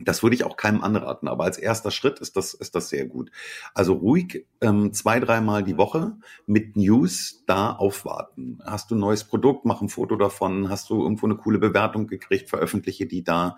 [0.00, 3.06] Das würde ich auch keinem anraten, aber als erster Schritt ist das, ist das sehr
[3.06, 3.30] gut.
[3.74, 8.60] Also ruhig ähm, zwei, dreimal die Woche mit News da aufwarten.
[8.64, 12.06] Hast du ein neues Produkt, mach ein Foto davon, hast du irgendwo eine coole Bewertung
[12.06, 13.56] gekriegt, veröffentliche die da.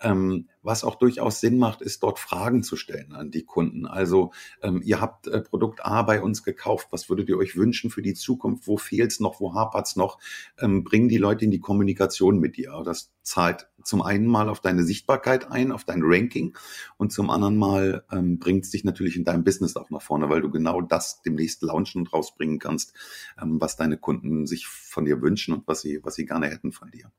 [0.00, 3.86] Ähm, was auch durchaus Sinn macht, ist dort Fragen zu stellen an die Kunden.
[3.86, 7.90] Also ähm, ihr habt äh, Produkt A bei uns gekauft, was würdet ihr euch wünschen
[7.90, 8.66] für die Zukunft?
[8.66, 9.40] Wo fehlt's noch?
[9.40, 10.18] Wo hapert's noch?
[10.58, 12.82] Ähm, bring die Leute in die Kommunikation mit dir.
[12.84, 16.56] Das zahlt zum einen mal auf deine Sichtbarkeit ein, auf dein Ranking
[16.96, 20.30] und zum anderen mal ähm, bringt es dich natürlich in deinem Business auch nach vorne,
[20.30, 22.94] weil du genau das demnächst launchen und rausbringen kannst,
[23.40, 26.72] ähm, was deine Kunden sich von dir wünschen und was sie, was sie gerne hätten
[26.72, 27.10] von dir.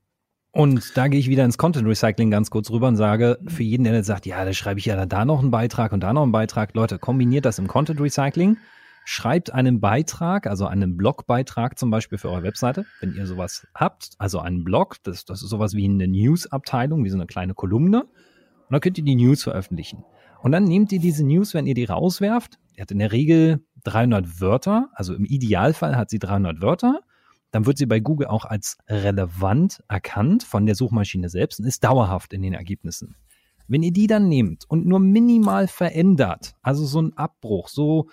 [0.56, 3.84] Und da gehe ich wieder ins Content Recycling ganz kurz rüber und sage, für jeden,
[3.84, 6.22] der jetzt sagt, ja, da schreibe ich ja da noch einen Beitrag und da noch
[6.22, 8.56] einen Beitrag, Leute, kombiniert das im Content Recycling.
[9.04, 14.12] Schreibt einen Beitrag, also einen Blogbeitrag zum Beispiel für eure Webseite, wenn ihr sowas habt,
[14.16, 18.04] also einen Blog, das, das ist sowas wie eine News-Abteilung, wie so eine kleine Kolumne.
[18.04, 20.04] Und dann könnt ihr die News veröffentlichen.
[20.40, 23.60] Und dann nehmt ihr diese News, wenn ihr die rauswerft, die hat in der Regel
[23.84, 27.02] 300 Wörter, also im Idealfall hat sie 300 Wörter
[27.50, 31.84] dann wird sie bei Google auch als relevant erkannt von der Suchmaschine selbst und ist
[31.84, 33.16] dauerhaft in den Ergebnissen.
[33.68, 38.08] Wenn ihr die dann nehmt und nur minimal verändert, also so ein Abbruch, so,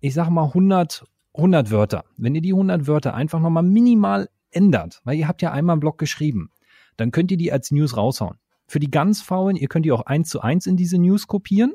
[0.00, 5.00] ich sag mal 100, 100 Wörter, wenn ihr die 100 Wörter einfach nochmal minimal ändert,
[5.04, 6.50] weil ihr habt ja einmal einen Blog geschrieben,
[6.96, 8.38] dann könnt ihr die als News raushauen.
[8.66, 11.74] Für die ganz faulen, ihr könnt die auch eins zu eins in diese News kopieren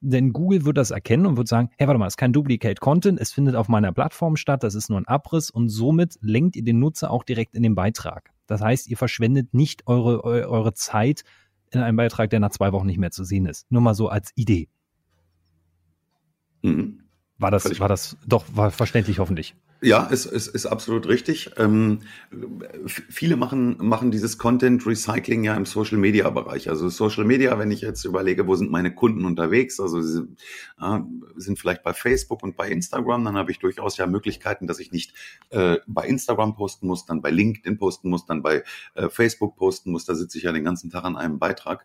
[0.00, 2.80] denn Google wird das erkennen und wird sagen, hey, warte mal, es ist kein Duplicate
[2.80, 6.56] Content, es findet auf meiner Plattform statt, das ist nur ein Abriss und somit lenkt
[6.56, 8.30] ihr den Nutzer auch direkt in den Beitrag.
[8.46, 11.24] Das heißt, ihr verschwendet nicht eure, eure Zeit
[11.70, 13.70] in einem Beitrag, der nach zwei Wochen nicht mehr zu sehen ist.
[13.70, 14.68] Nur mal so als Idee.
[16.62, 17.02] Mhm.
[17.38, 19.56] War das, war das doch war verständlich hoffentlich?
[19.82, 21.50] Ja, ist, ist, ist absolut richtig.
[21.58, 22.00] Ähm,
[22.86, 26.70] viele machen, machen dieses Content Recycling ja im Social Media Bereich.
[26.70, 30.22] Also Social Media, wenn ich jetzt überlege, wo sind meine Kunden unterwegs, also sie
[30.80, 30.98] äh,
[31.36, 34.92] sind vielleicht bei Facebook und bei Instagram, dann habe ich durchaus ja Möglichkeiten, dass ich
[34.92, 35.12] nicht
[35.50, 39.92] äh, bei Instagram posten muss, dann bei LinkedIn posten muss, dann bei äh, Facebook posten
[39.92, 40.06] muss.
[40.06, 41.84] Da sitze ich ja den ganzen Tag an einem Beitrag,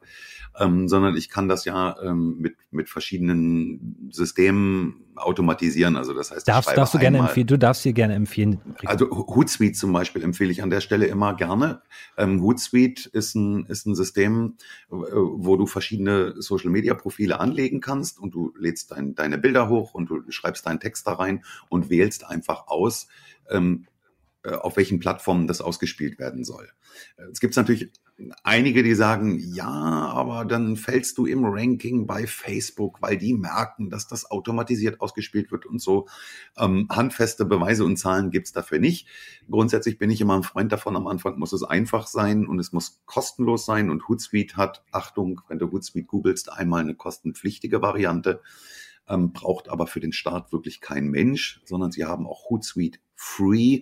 [0.58, 5.98] ähm, sondern ich kann das ja ähm, mit, mit verschiedenen Systemen automatisieren.
[5.98, 8.60] Also das heißt, darfst, darfst du gerne empfehlen, du darfst hier gerne empfehlen.
[8.86, 11.82] Also Hootsuite zum Beispiel empfehle ich an der Stelle immer gerne.
[12.18, 14.58] Ähm, Hootsuite ist ein, ist ein System,
[14.90, 19.70] äh, wo du verschiedene Social Media Profile anlegen kannst und du lädst dein, deine Bilder
[19.70, 23.08] hoch und du schreibst deinen Text da rein und wählst einfach aus,
[23.50, 23.86] ähm,
[24.44, 26.70] äh, auf welchen Plattformen das ausgespielt werden soll.
[27.32, 27.92] Es gibt natürlich
[28.44, 33.90] einige, die sagen, ja, aber dann fällst du im Ranking bei Facebook, weil die merken,
[33.90, 36.08] dass das automatisiert ausgespielt wird und so.
[36.58, 39.08] Ähm, handfeste Beweise und Zahlen gibt's dafür nicht.
[39.50, 42.72] Grundsätzlich bin ich immer ein Freund davon, am Anfang muss es einfach sein und es
[42.72, 48.42] muss kostenlos sein und Hootsuite hat, Achtung, wenn du Hootsuite googelst, einmal eine kostenpflichtige Variante.
[49.08, 53.82] Ähm, braucht aber für den Start wirklich kein Mensch, sondern sie haben auch Hootsuite Free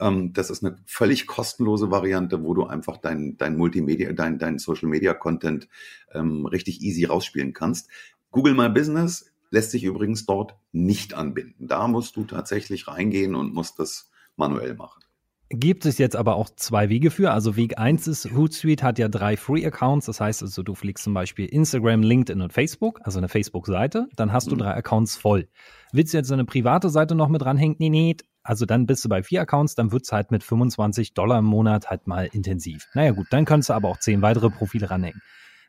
[0.00, 4.58] ähm, das ist eine völlig kostenlose Variante, wo du einfach dein, dein Multimedia, dein, dein
[4.58, 5.68] Social Media Content
[6.12, 7.88] ähm, richtig easy rausspielen kannst.
[8.30, 11.66] Google My Business lässt sich übrigens dort nicht anbinden.
[11.68, 15.02] Da musst du tatsächlich reingehen und musst das manuell machen.
[15.50, 17.30] Gibt es jetzt aber auch zwei Wege für.
[17.32, 20.04] Also Weg eins ist, Hootsuite hat ja drei Free-Accounts.
[20.04, 24.08] Das heißt also, du fliegst zum Beispiel Instagram, LinkedIn und Facebook, also eine Facebook-Seite.
[24.14, 24.58] Dann hast du mhm.
[24.58, 25.48] drei Accounts voll.
[25.90, 27.76] Willst du jetzt eine private Seite noch mit dranhängen?
[27.78, 28.16] Nee, nee,
[28.48, 31.90] also dann bist du bei vier Accounts, dann wird's halt mit 25 Dollar im Monat
[31.90, 32.88] halt mal intensiv.
[32.94, 35.20] Naja gut, dann kannst du aber auch zehn weitere Profile ranhängen.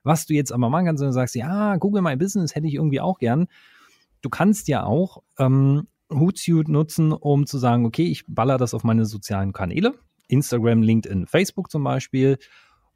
[0.03, 2.75] Was du jetzt aber machen kannst, wenn du sagst, ja, Google My Business hätte ich
[2.75, 3.47] irgendwie auch gern.
[4.21, 8.85] Du kannst ja auch ähm, Hootsuite nutzen, um zu sagen, okay, ich baller das auf
[8.85, 9.95] meine sozialen Kanäle,
[10.29, 12.37] Instagram, LinkedIn, Facebook zum Beispiel,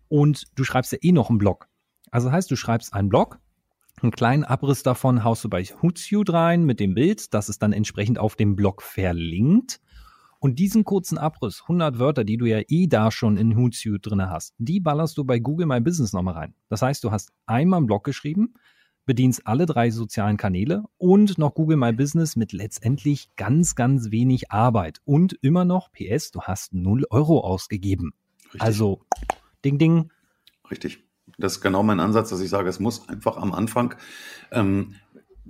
[0.08, 1.68] und du schreibst ja eh noch einen Blog.
[2.10, 3.40] Also heißt, du schreibst einen Blog,
[4.04, 7.74] einen kleinen Abriss davon haust du bei Hootsuite rein mit dem Bild, das ist dann
[7.74, 9.80] entsprechend auf dem Blog verlinkt.
[10.40, 14.30] Und diesen kurzen Abriss, 100 Wörter, die du ja eh da schon in Hootsuite drin
[14.30, 16.54] hast, die ballerst du bei Google My Business nochmal rein.
[16.68, 18.56] Das heißt, du hast einmal einen Blog geschrieben,
[19.06, 24.52] bedienst alle drei sozialen Kanäle und noch Google My Business mit letztendlich ganz, ganz wenig
[24.52, 25.00] Arbeit.
[25.06, 28.14] Und immer noch, PS, du hast 0 Euro ausgegeben.
[28.48, 28.62] Richtig.
[28.62, 29.02] Also,
[29.64, 30.12] ding, ding.
[30.70, 31.04] Richtig.
[31.38, 33.96] Das ist genau mein Ansatz, dass ich sage, es muss einfach am Anfang,
[34.52, 34.96] ähm,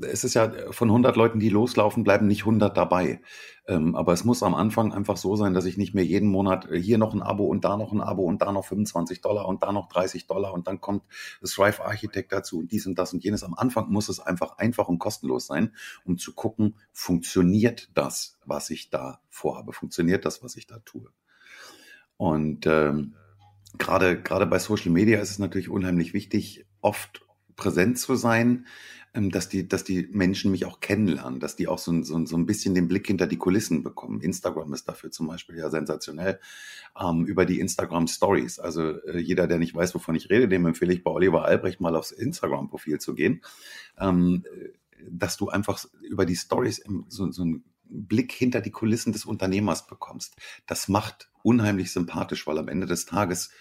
[0.01, 3.21] es ist ja von 100 Leuten, die loslaufen, bleiben nicht 100 dabei.
[3.65, 6.69] Ähm, aber es muss am Anfang einfach so sein, dass ich nicht mehr jeden Monat
[6.69, 9.47] äh, hier noch ein Abo und da noch ein Abo und da noch 25 Dollar
[9.47, 11.03] und da noch 30 Dollar und dann kommt
[11.39, 13.43] das Thrive Architect dazu und dies und das und jenes.
[13.43, 18.69] Am Anfang muss es einfach einfach und kostenlos sein, um zu gucken, funktioniert das, was
[18.69, 19.71] ich da vorhabe?
[19.71, 21.09] Funktioniert das, was ich da tue?
[22.17, 23.15] Und ähm,
[23.77, 28.65] gerade, gerade bei Social Media ist es natürlich unheimlich wichtig, oft präsent zu sein,
[29.13, 32.35] ähm, dass die, dass die Menschen mich auch kennenlernen, dass die auch so, so, so
[32.35, 34.21] ein bisschen den Blick hinter die Kulissen bekommen.
[34.21, 36.39] Instagram ist dafür zum Beispiel ja sensationell.
[36.99, 38.59] Ähm, über die Instagram Stories.
[38.59, 41.79] Also äh, jeder, der nicht weiß, wovon ich rede, dem empfehle ich bei Oliver Albrecht
[41.79, 43.43] mal aufs Instagram-Profil zu gehen.
[43.99, 44.43] Ähm,
[45.09, 49.85] dass du einfach über die Stories so, so einen Blick hinter die Kulissen des Unternehmers
[49.85, 50.35] bekommst.
[50.65, 53.51] Das macht unheimlich sympathisch, weil am Ende des Tages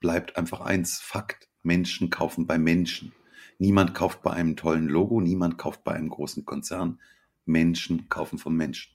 [0.00, 1.48] bleibt einfach eins Fakt.
[1.62, 3.12] Menschen kaufen bei Menschen.
[3.58, 7.00] Niemand kauft bei einem tollen Logo, niemand kauft bei einem großen Konzern.
[7.46, 8.92] Menschen kaufen von Menschen.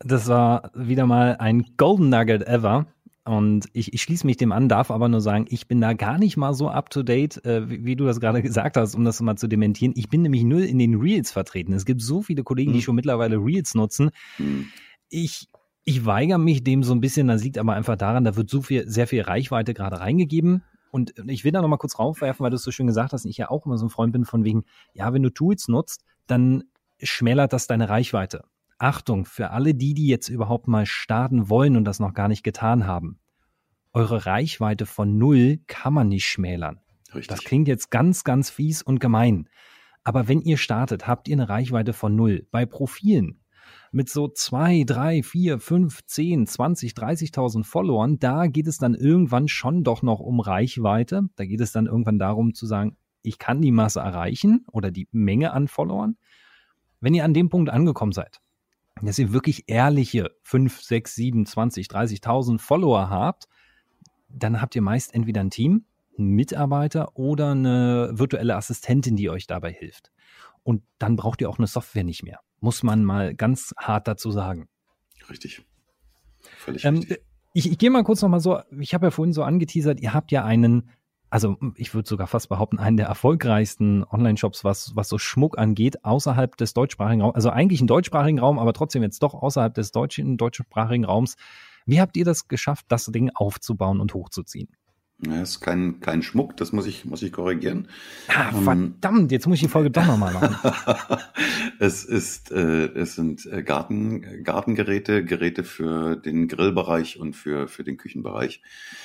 [0.00, 2.86] Das war wieder mal ein Golden Nugget ever.
[3.24, 6.18] Und ich, ich schließe mich dem an, darf aber nur sagen, ich bin da gar
[6.18, 9.04] nicht mal so up to date, äh, wie, wie, du das gerade gesagt hast, um
[9.04, 9.92] das mal zu dementieren.
[9.96, 11.72] Ich bin nämlich nur in den Reels vertreten.
[11.72, 12.76] Es gibt so viele Kollegen, mhm.
[12.76, 14.10] die schon mittlerweile Reels nutzen.
[14.38, 14.66] Mhm.
[15.08, 15.48] Ich,
[15.84, 18.62] ich weigere mich dem so ein bisschen, das liegt aber einfach daran, da wird so
[18.62, 20.64] viel, sehr viel Reichweite gerade reingegeben.
[20.90, 23.30] Und ich will da nochmal kurz raufwerfen, weil du es so schön gesagt hast und
[23.30, 26.04] ich ja auch immer so ein Freund bin von wegen, ja, wenn du Tools nutzt,
[26.26, 26.64] dann
[27.00, 28.44] schmälert das deine Reichweite.
[28.82, 32.42] Achtung, für alle die, die jetzt überhaupt mal starten wollen und das noch gar nicht
[32.42, 33.18] getan haben.
[33.92, 36.80] Eure Reichweite von null kann man nicht schmälern.
[37.14, 37.28] Richtig.
[37.28, 39.48] Das klingt jetzt ganz, ganz fies und gemein.
[40.02, 42.46] Aber wenn ihr startet, habt ihr eine Reichweite von null.
[42.50, 43.42] Bei Profilen
[43.92, 49.48] mit so zwei, drei, vier, fünf, zehn, zwanzig, 30.000 Followern, da geht es dann irgendwann
[49.48, 51.28] schon doch noch um Reichweite.
[51.36, 55.08] Da geht es dann irgendwann darum zu sagen, ich kann die Masse erreichen oder die
[55.12, 56.16] Menge an Followern.
[57.00, 58.40] Wenn ihr an dem Punkt angekommen seid,
[59.06, 63.48] dass ihr wirklich ehrliche 5, 6, 7, 20, 30.000 Follower habt,
[64.28, 65.84] dann habt ihr meist entweder ein Team,
[66.18, 70.12] einen Mitarbeiter oder eine virtuelle Assistentin, die euch dabei hilft.
[70.62, 72.40] Und dann braucht ihr auch eine Software nicht mehr.
[72.60, 74.68] Muss man mal ganz hart dazu sagen.
[75.28, 75.66] Richtig.
[76.40, 77.20] Völlig ähm, richtig.
[77.54, 80.32] Ich, ich gehe mal kurz nochmal so, ich habe ja vorhin so angeteasert, ihr habt
[80.32, 80.88] ja einen,
[81.32, 86.04] also ich würde sogar fast behaupten, einen der erfolgreichsten Online-Shops, was, was so Schmuck angeht,
[86.04, 89.92] außerhalb des deutschsprachigen Raums, also eigentlich ein deutschsprachigen Raum, aber trotzdem jetzt doch außerhalb des
[89.92, 91.36] deutschen, deutschsprachigen Raums.
[91.86, 94.68] Wie habt ihr das geschafft, das Ding aufzubauen und hochzuziehen?
[95.26, 97.88] Ja, ist kein, kein Schmuck, das muss ich, muss ich korrigieren.
[98.28, 100.54] Ah, ähm, verdammt, jetzt muss ich die Folge doch nochmal machen.
[101.78, 107.84] es ist, äh, es sind äh, Garten, Gartengeräte, Geräte für den Grillbereich und für, für
[107.84, 108.60] den Küchenbereich.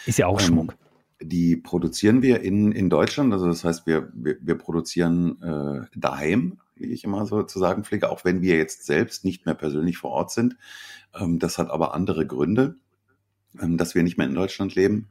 [0.06, 0.76] Ist ja auch ähm, Schmuck.
[1.22, 6.60] Die produzieren wir in, in Deutschland, also das heißt, wir, wir, wir produzieren äh, daheim,
[6.76, 9.98] wie ich immer so zu sagen pflege, auch wenn wir jetzt selbst nicht mehr persönlich
[9.98, 10.58] vor Ort sind.
[11.16, 12.76] Ähm, das hat aber andere Gründe,
[13.60, 15.10] ähm, dass wir nicht mehr in Deutschland leben.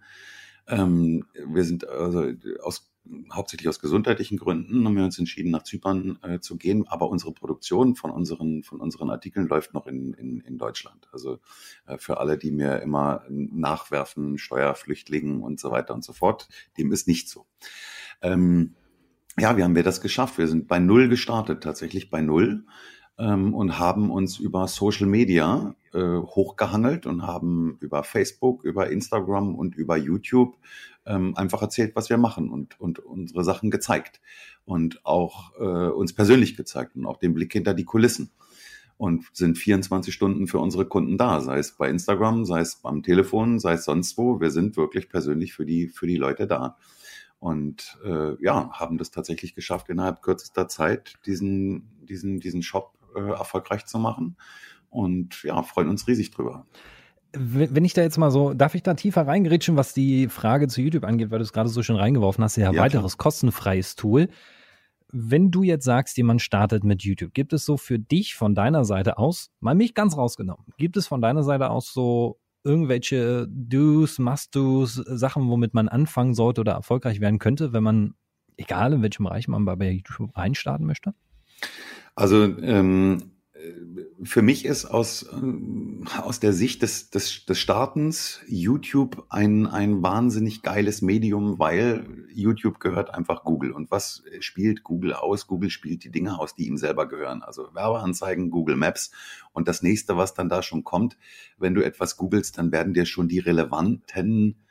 [0.69, 2.93] Ähm, wir sind also aus,
[3.33, 6.87] hauptsächlich aus gesundheitlichen Gründen haben wir uns entschieden, nach Zypern äh, zu gehen.
[6.89, 11.09] Aber unsere Produktion von unseren, von unseren Artikeln läuft noch in, in, in Deutschland.
[11.13, 11.39] Also
[11.87, 16.49] äh, für alle, die mir immer nachwerfen, Steuerflüchtlingen und so weiter und so fort,
[16.79, 17.47] dem ist nicht so.
[18.23, 18.75] Ähm,
[19.39, 20.39] ja, wie haben wir das geschafft?
[20.39, 22.65] Wir sind bei Null gestartet, tatsächlich bei Null
[23.19, 29.55] ähm, und haben uns über Social Media äh, hochgehangelt und haben über Facebook, über Instagram
[29.55, 30.57] und über YouTube
[31.07, 34.21] ähm, einfach erzählt, was wir machen und, und unsere Sachen gezeigt
[34.65, 38.31] und auch äh, uns persönlich gezeigt und auch den Blick hinter die Kulissen
[38.99, 43.03] und sind 24 Stunden für unsere Kunden da, sei es bei Instagram, sei es beim
[43.03, 44.41] Telefon, sei es sonst wo.
[44.41, 46.77] Wir sind wirklich persönlich für die, für die Leute da.
[47.39, 53.31] Und äh, ja, haben das tatsächlich geschafft, innerhalb kürzester Zeit diesen, diesen, diesen Shop äh,
[53.31, 54.37] erfolgreich zu machen.
[54.89, 56.67] Und ja, freuen uns riesig drüber.
[57.33, 60.81] Wenn ich da jetzt mal so, darf ich da tiefer reingerätschen, was die Frage zu
[60.81, 63.25] YouTube angeht, weil du es gerade so schön reingeworfen hast, ja, ja weiteres klar.
[63.25, 64.29] kostenfreies Tool.
[65.13, 68.85] Wenn du jetzt sagst, jemand startet mit YouTube, gibt es so für dich von deiner
[68.85, 74.19] Seite aus, mal mich ganz rausgenommen, gibt es von deiner Seite aus so irgendwelche Do's,
[74.19, 78.15] Must-Do's, Sachen, womit man anfangen sollte oder erfolgreich werden könnte, wenn man,
[78.57, 81.15] egal in welchem Bereich man bei YouTube einstarten möchte?
[82.17, 83.31] Also ähm,
[84.23, 90.03] für mich ist aus, äh, aus der Sicht des, des, des Startens YouTube ein, ein
[90.03, 93.73] wahnsinnig geiles Medium, weil YouTube gehört einfach Google.
[93.73, 95.47] Und was spielt Google aus?
[95.47, 97.43] Google spielt die Dinge aus, die ihm selber gehören.
[97.43, 99.11] Also Werbeanzeigen, Google Maps.
[99.53, 101.19] Und das nächste, was dann da schon kommt,
[101.59, 104.65] wenn du etwas googelst, dann werden dir schon die relevanten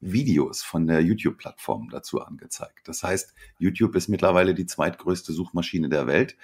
[0.00, 2.86] Videos von der YouTube-Plattform dazu angezeigt.
[2.86, 6.36] Das heißt, YouTube ist mittlerweile die zweitgrößte Suchmaschine der Welt.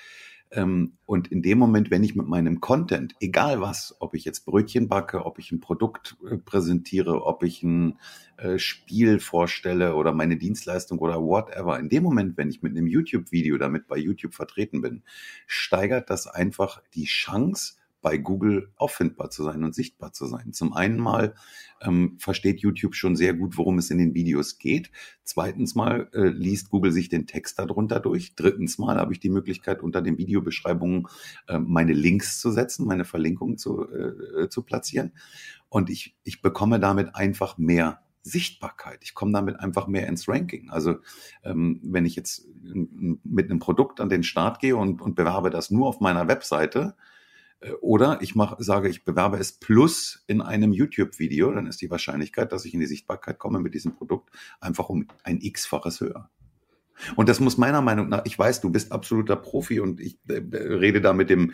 [0.54, 4.46] Ähm, und in dem Moment, wenn ich mit meinem Content, egal was, ob ich jetzt
[4.46, 7.98] Brötchen backe, ob ich ein Produkt äh, präsentiere, ob ich ein
[8.36, 12.86] äh, Spiel vorstelle oder meine Dienstleistung oder whatever, in dem Moment, wenn ich mit einem
[12.86, 15.02] YouTube-Video damit bei YouTube vertreten bin,
[15.46, 20.52] steigert das einfach die Chance, bei Google auffindbar zu sein und sichtbar zu sein.
[20.52, 21.34] Zum einen mal
[21.80, 24.90] ähm, versteht YouTube schon sehr gut, worum es in den Videos geht.
[25.24, 28.34] Zweitens mal äh, liest Google sich den Text darunter durch.
[28.36, 31.08] Drittens mal habe ich die Möglichkeit, unter den Videobeschreibungen
[31.48, 35.12] äh, meine Links zu setzen, meine Verlinkungen zu, äh, zu platzieren.
[35.70, 38.98] Und ich, ich bekomme damit einfach mehr Sichtbarkeit.
[39.02, 40.68] Ich komme damit einfach mehr ins Ranking.
[40.68, 40.96] Also
[41.42, 45.70] ähm, wenn ich jetzt mit einem Produkt an den Start gehe und, und bewerbe das
[45.70, 47.13] nur auf meiner Webseite, äh,
[47.80, 52.52] oder ich mache, sage, ich bewerbe es plus in einem YouTube-Video, dann ist die Wahrscheinlichkeit,
[52.52, 56.30] dass ich in die Sichtbarkeit komme mit diesem Produkt, einfach um ein x-faches höher.
[57.16, 60.34] Und das muss meiner Meinung nach, ich weiß, du bist absoluter Profi und ich äh,
[60.54, 61.52] rede da mit dem,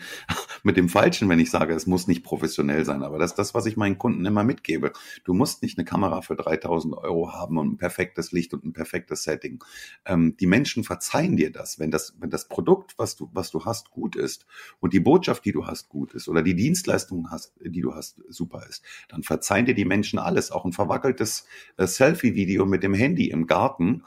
[0.63, 3.03] mit dem Falschen, wenn ich sage, es muss nicht professionell sein.
[3.03, 4.91] Aber das ist das, was ich meinen Kunden immer mitgebe.
[5.23, 8.73] Du musst nicht eine Kamera für 3000 Euro haben und ein perfektes Licht und ein
[8.73, 9.63] perfektes Setting.
[10.05, 13.65] Ähm, die Menschen verzeihen dir das, wenn das, wenn das Produkt, was du, was du
[13.65, 14.45] hast, gut ist
[14.79, 18.21] und die Botschaft, die du hast, gut ist oder die Dienstleistung hast, die du hast,
[18.29, 18.83] super ist.
[19.09, 20.51] Dann verzeihen dir die Menschen alles.
[20.51, 21.45] Auch ein verwackeltes
[21.77, 24.03] äh, Selfie-Video mit dem Handy im Garten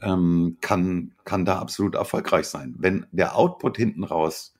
[0.00, 2.74] ähm, kann, kann da absolut erfolgreich sein.
[2.78, 4.54] Wenn der Output hinten raus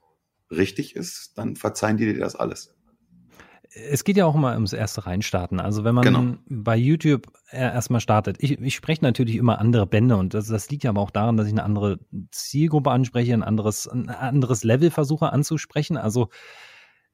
[0.51, 2.73] richtig ist, dann verzeihen die dir das alles
[3.71, 5.59] es geht ja auch immer ums erste Reinstarten.
[5.59, 6.37] Also wenn man genau.
[6.47, 10.83] bei YouTube erstmal startet, ich, ich spreche natürlich immer andere Bände und das, das liegt
[10.83, 11.99] ja aber auch daran, dass ich eine andere
[12.31, 15.97] Zielgruppe anspreche, ein anderes, ein anderes Level versuche anzusprechen.
[15.97, 16.29] Also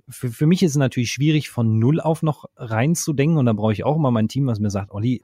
[0.07, 3.73] für, für mich ist es natürlich schwierig, von null auf noch reinzudenken und da brauche
[3.73, 5.23] ich auch immer mein Team, was mir sagt, Olli,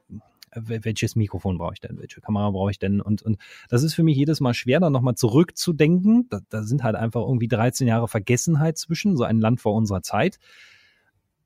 [0.55, 3.37] welches Mikrofon brauche ich denn, welche Kamera brauche ich denn und, und
[3.69, 6.27] das ist für mich jedes Mal schwer, dann nochmal zurückzudenken.
[6.29, 10.01] Da, da sind halt einfach irgendwie 13 Jahre Vergessenheit zwischen, so ein Land vor unserer
[10.01, 10.39] Zeit.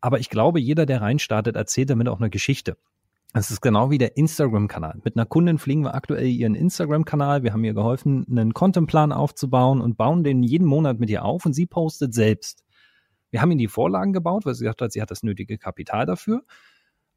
[0.01, 2.77] Aber ich glaube, jeder, der reinstartet, erzählt damit auch eine Geschichte.
[3.33, 5.01] Es ist genau wie der Instagram-Kanal.
[5.03, 7.43] Mit einer Kundin fliegen wir aktuell ihren Instagram-Kanal.
[7.43, 11.45] Wir haben ihr geholfen, einen Contentplan aufzubauen und bauen den jeden Monat mit ihr auf
[11.45, 12.63] und sie postet selbst.
[13.31, 16.05] Wir haben ihr die Vorlagen gebaut, weil sie gesagt hat, sie hat das nötige Kapital
[16.05, 16.43] dafür.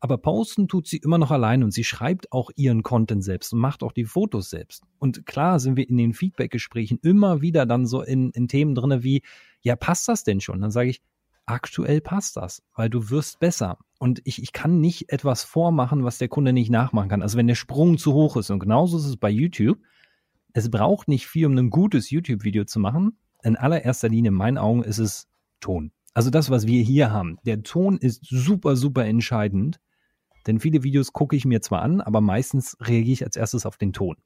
[0.00, 3.58] Aber posten tut sie immer noch allein und sie schreibt auch ihren Content selbst und
[3.58, 4.84] macht auch die Fotos selbst.
[4.98, 9.02] Und klar sind wir in den Feedback-Gesprächen immer wieder dann so in, in Themen drinne
[9.02, 9.22] wie,
[9.60, 10.60] ja, passt das denn schon?
[10.60, 11.02] Dann sage ich,
[11.46, 13.78] aktuell passt das, weil du wirst besser.
[13.98, 17.22] Und ich, ich kann nicht etwas vormachen, was der Kunde nicht nachmachen kann.
[17.22, 19.78] Also wenn der Sprung zu hoch ist, und genauso ist es bei YouTube,
[20.52, 23.18] es braucht nicht viel, um ein gutes YouTube-Video zu machen.
[23.42, 25.28] In allererster Linie, in meinen Augen, ist es
[25.60, 25.90] Ton.
[26.14, 27.38] Also das, was wir hier haben.
[27.44, 29.80] Der Ton ist super, super entscheidend.
[30.48, 33.76] Denn viele Videos gucke ich mir zwar an, aber meistens reagiere ich als erstes auf
[33.76, 34.16] den Ton.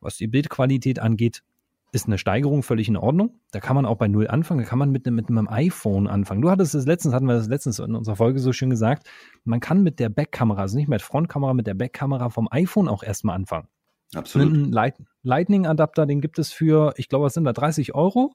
[0.00, 1.42] Was die Bildqualität angeht,
[1.90, 3.40] ist eine Steigerung völlig in Ordnung.
[3.50, 4.60] Da kann man auch bei Null anfangen.
[4.60, 6.40] Da kann man mit, mit einem iPhone anfangen.
[6.40, 9.08] Du hattest es letztens, hatten wir das letztens in unserer Folge so schön gesagt.
[9.44, 13.02] Man kann mit der Backkamera, also nicht mit Frontkamera, mit der Backkamera vom iPhone auch
[13.02, 13.68] erstmal anfangen.
[14.14, 14.52] Absolut.
[14.52, 18.34] Einen Light Lightning-Adapter, den gibt es für, ich glaube, was sind da 30 Euro.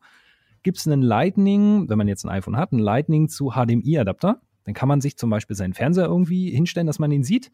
[0.63, 4.41] Gibt es einen Lightning, wenn man jetzt ein iPhone hat, einen Lightning zu HDMI-Adapter.
[4.67, 7.51] Dann kann man sich zum Beispiel seinen Fernseher irgendwie hinstellen, dass man ihn sieht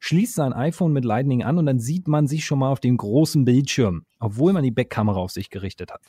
[0.00, 2.96] schließt sein iPhone mit Lightning an und dann sieht man sich schon mal auf dem
[2.96, 6.02] großen Bildschirm, obwohl man die Backkamera auf sich gerichtet hat.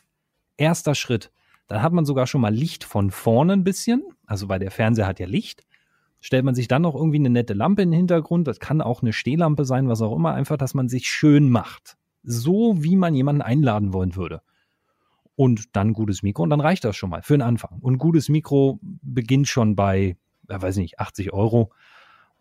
[0.58, 1.32] Erster Schritt.
[1.68, 5.08] Dann hat man sogar schon mal Licht von vorne ein bisschen, also weil der Fernseher
[5.08, 5.64] hat ja Licht.
[6.20, 9.02] Stellt man sich dann noch irgendwie eine nette Lampe in den Hintergrund, das kann auch
[9.02, 11.97] eine Stehlampe sein, was auch immer, einfach, dass man sich schön macht.
[12.24, 14.41] So wie man jemanden einladen wollen würde.
[15.36, 17.78] Und dann gutes Mikro und dann reicht das schon mal für den Anfang.
[17.80, 20.18] Und gutes Mikro beginnt schon bei,
[20.50, 21.72] ja, weiß nicht, 80 Euro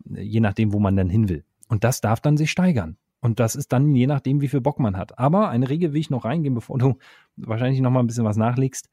[0.05, 1.43] je nachdem, wo man dann hin will.
[1.67, 2.97] Und das darf dann sich steigern.
[3.21, 5.19] Und das ist dann je nachdem, wie viel Bock man hat.
[5.19, 6.97] Aber eine Regel will ich noch reingehen, bevor du
[7.35, 8.89] wahrscheinlich noch mal ein bisschen was nachlegst.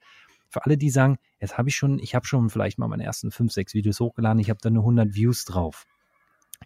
[0.48, 3.30] Für alle, die sagen, jetzt habe ich schon, ich habe schon vielleicht mal meine ersten
[3.30, 5.86] fünf, sechs Videos hochgeladen, ich habe da nur 100 Views drauf.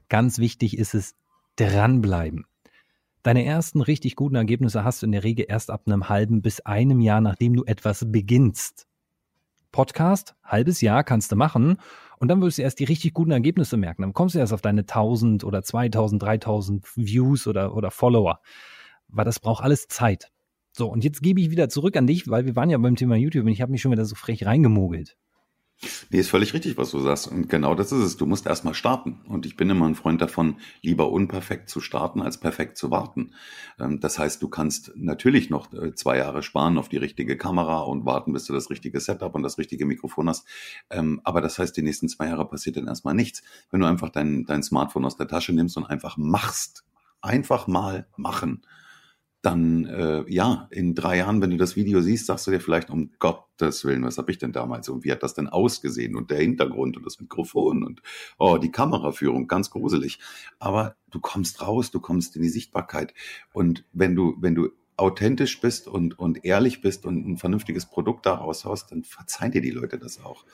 [0.08, 1.14] Ganz wichtig ist es,
[1.56, 2.46] dranbleiben.
[3.22, 6.60] Deine ersten richtig guten Ergebnisse hast du in der Regel erst ab einem halben bis
[6.60, 8.86] einem Jahr, nachdem du etwas beginnst.
[9.72, 11.76] Podcast, halbes Jahr kannst du machen
[12.20, 14.02] und dann wirst du erst die richtig guten Ergebnisse merken.
[14.02, 18.40] Dann kommst du erst auf deine 1000 oder 2000, 3000 Views oder, oder Follower.
[19.08, 20.30] Weil das braucht alles Zeit.
[20.72, 23.16] So, und jetzt gebe ich wieder zurück an dich, weil wir waren ja beim Thema
[23.16, 25.16] YouTube und ich habe mich schon wieder so frech reingemogelt.
[26.10, 27.28] Nee, ist völlig richtig, was du sagst.
[27.28, 28.16] Und genau das ist es.
[28.18, 29.20] Du musst erstmal starten.
[29.26, 33.32] Und ich bin immer ein Freund davon, lieber unperfekt zu starten, als perfekt zu warten.
[33.78, 37.80] Ähm, das heißt, du kannst natürlich noch äh, zwei Jahre sparen auf die richtige Kamera
[37.80, 40.46] und warten, bis du das richtige Setup und das richtige Mikrofon hast.
[40.90, 43.42] Ähm, aber das heißt, die nächsten zwei Jahre passiert dann erstmal nichts.
[43.70, 46.84] Wenn du einfach dein, dein Smartphone aus der Tasche nimmst und einfach machst,
[47.22, 48.62] einfach mal machen
[49.42, 52.90] dann äh, ja, in drei Jahren, wenn du das Video siehst, sagst du dir vielleicht,
[52.90, 56.30] um Gottes Willen, was habe ich denn damals und wie hat das denn ausgesehen und
[56.30, 58.02] der Hintergrund und das Mikrofon und
[58.38, 60.18] oh, die Kameraführung, ganz gruselig.
[60.58, 63.14] Aber du kommst raus, du kommst in die Sichtbarkeit.
[63.52, 64.68] Und wenn du, wenn du
[64.98, 69.62] authentisch bist und, und ehrlich bist und ein vernünftiges Produkt daraus haust, dann verzeihen dir
[69.62, 70.44] die Leute das auch.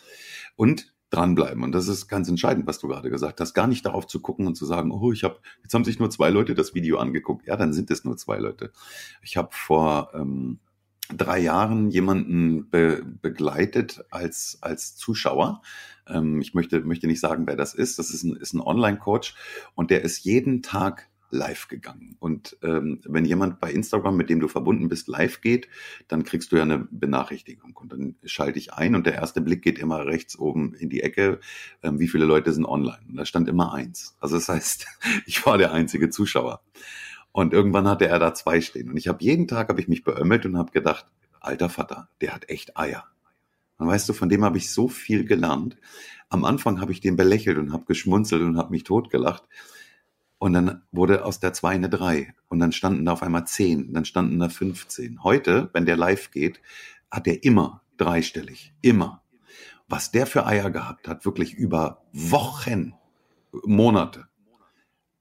[0.54, 1.62] Und dranbleiben.
[1.62, 3.54] Und das ist ganz entscheidend, was du gerade gesagt hast.
[3.54, 6.10] Gar nicht darauf zu gucken und zu sagen, oh, ich habe, jetzt haben sich nur
[6.10, 7.46] zwei Leute das Video angeguckt.
[7.46, 8.72] Ja, dann sind es nur zwei Leute.
[9.22, 10.58] Ich habe vor ähm,
[11.14, 15.62] drei Jahren jemanden be begleitet als, als Zuschauer.
[16.08, 17.98] Ähm, ich möchte, möchte nicht sagen, wer das ist.
[17.98, 19.34] Das ist ein, ist ein Online-Coach
[19.74, 22.16] und der ist jeden Tag live gegangen.
[22.18, 25.68] Und ähm, wenn jemand bei Instagram, mit dem du verbunden bist, live geht,
[26.08, 27.76] dann kriegst du ja eine Benachrichtigung.
[27.76, 31.02] Und dann schalte ich ein und der erste Blick geht immer rechts oben in die
[31.02, 31.40] Ecke,
[31.82, 33.00] ähm, wie viele Leute sind online.
[33.08, 34.16] Und da stand immer eins.
[34.20, 34.86] Also das heißt,
[35.26, 36.62] ich war der einzige Zuschauer.
[37.32, 38.90] Und irgendwann hatte er da zwei stehen.
[38.90, 41.06] Und ich habe jeden Tag habe ich mich beömmelt und habe gedacht,
[41.40, 43.04] alter Vater, der hat echt Eier.
[43.78, 45.76] Und weißt du, von dem habe ich so viel gelernt.
[46.28, 49.44] Am Anfang habe ich den belächelt und habe geschmunzelt und habe mich totgelacht.
[50.38, 52.34] Und dann wurde aus der 2 eine 3.
[52.48, 53.92] Und dann standen da auf einmal 10.
[53.92, 55.24] Dann standen da 15.
[55.24, 56.60] Heute, wenn der live geht,
[57.10, 58.74] hat er immer dreistellig.
[58.82, 59.22] Immer.
[59.88, 62.94] Was der für Eier gehabt hat, wirklich über Wochen,
[63.64, 64.26] Monate.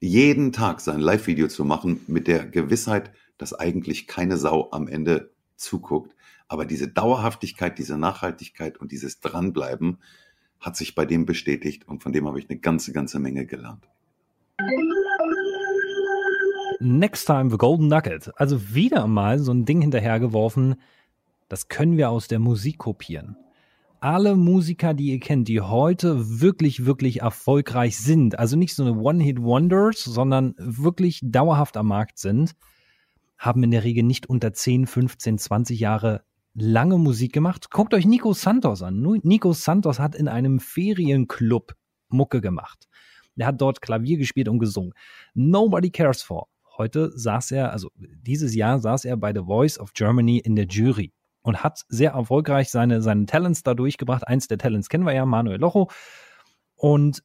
[0.02, 5.32] Jeden Tag sein Live-Video zu machen mit der Gewissheit, dass eigentlich keine Sau am Ende
[5.56, 6.14] zuguckt,
[6.48, 9.98] Aber diese Dauerhaftigkeit, diese Nachhaltigkeit und dieses Dranbleiben
[10.60, 13.88] hat sich bei dem bestätigt und von dem habe ich eine ganze, ganze Menge gelernt.
[16.80, 18.32] Next time the Golden Nugget.
[18.36, 20.76] Also wieder mal so ein Ding hinterhergeworfen,
[21.48, 23.38] das können wir aus der Musik kopieren.
[24.00, 29.00] Alle Musiker, die ihr kennt, die heute wirklich, wirklich erfolgreich sind, also nicht so eine
[29.00, 32.56] One-Hit-Wonders, sondern wirklich dauerhaft am Markt sind,
[33.38, 36.24] haben in der Regel nicht unter 10, 15, 20 Jahre
[36.54, 37.72] lange Musik gemacht.
[37.72, 39.02] Guckt euch Nico Santos an.
[39.24, 41.76] Nico Santos hat in einem Ferienclub
[42.10, 42.88] Mucke gemacht.
[43.38, 44.94] Er hat dort Klavier gespielt und gesungen.
[45.34, 46.48] Nobody cares for.
[46.78, 50.68] Heute saß er, also dieses Jahr saß er bei The Voice of Germany in der
[50.68, 54.28] Jury und hat sehr erfolgreich seine, seine Talents da durchgebracht.
[54.28, 55.90] Eins der Talents kennen wir ja, Manuel Locho.
[56.76, 57.24] Und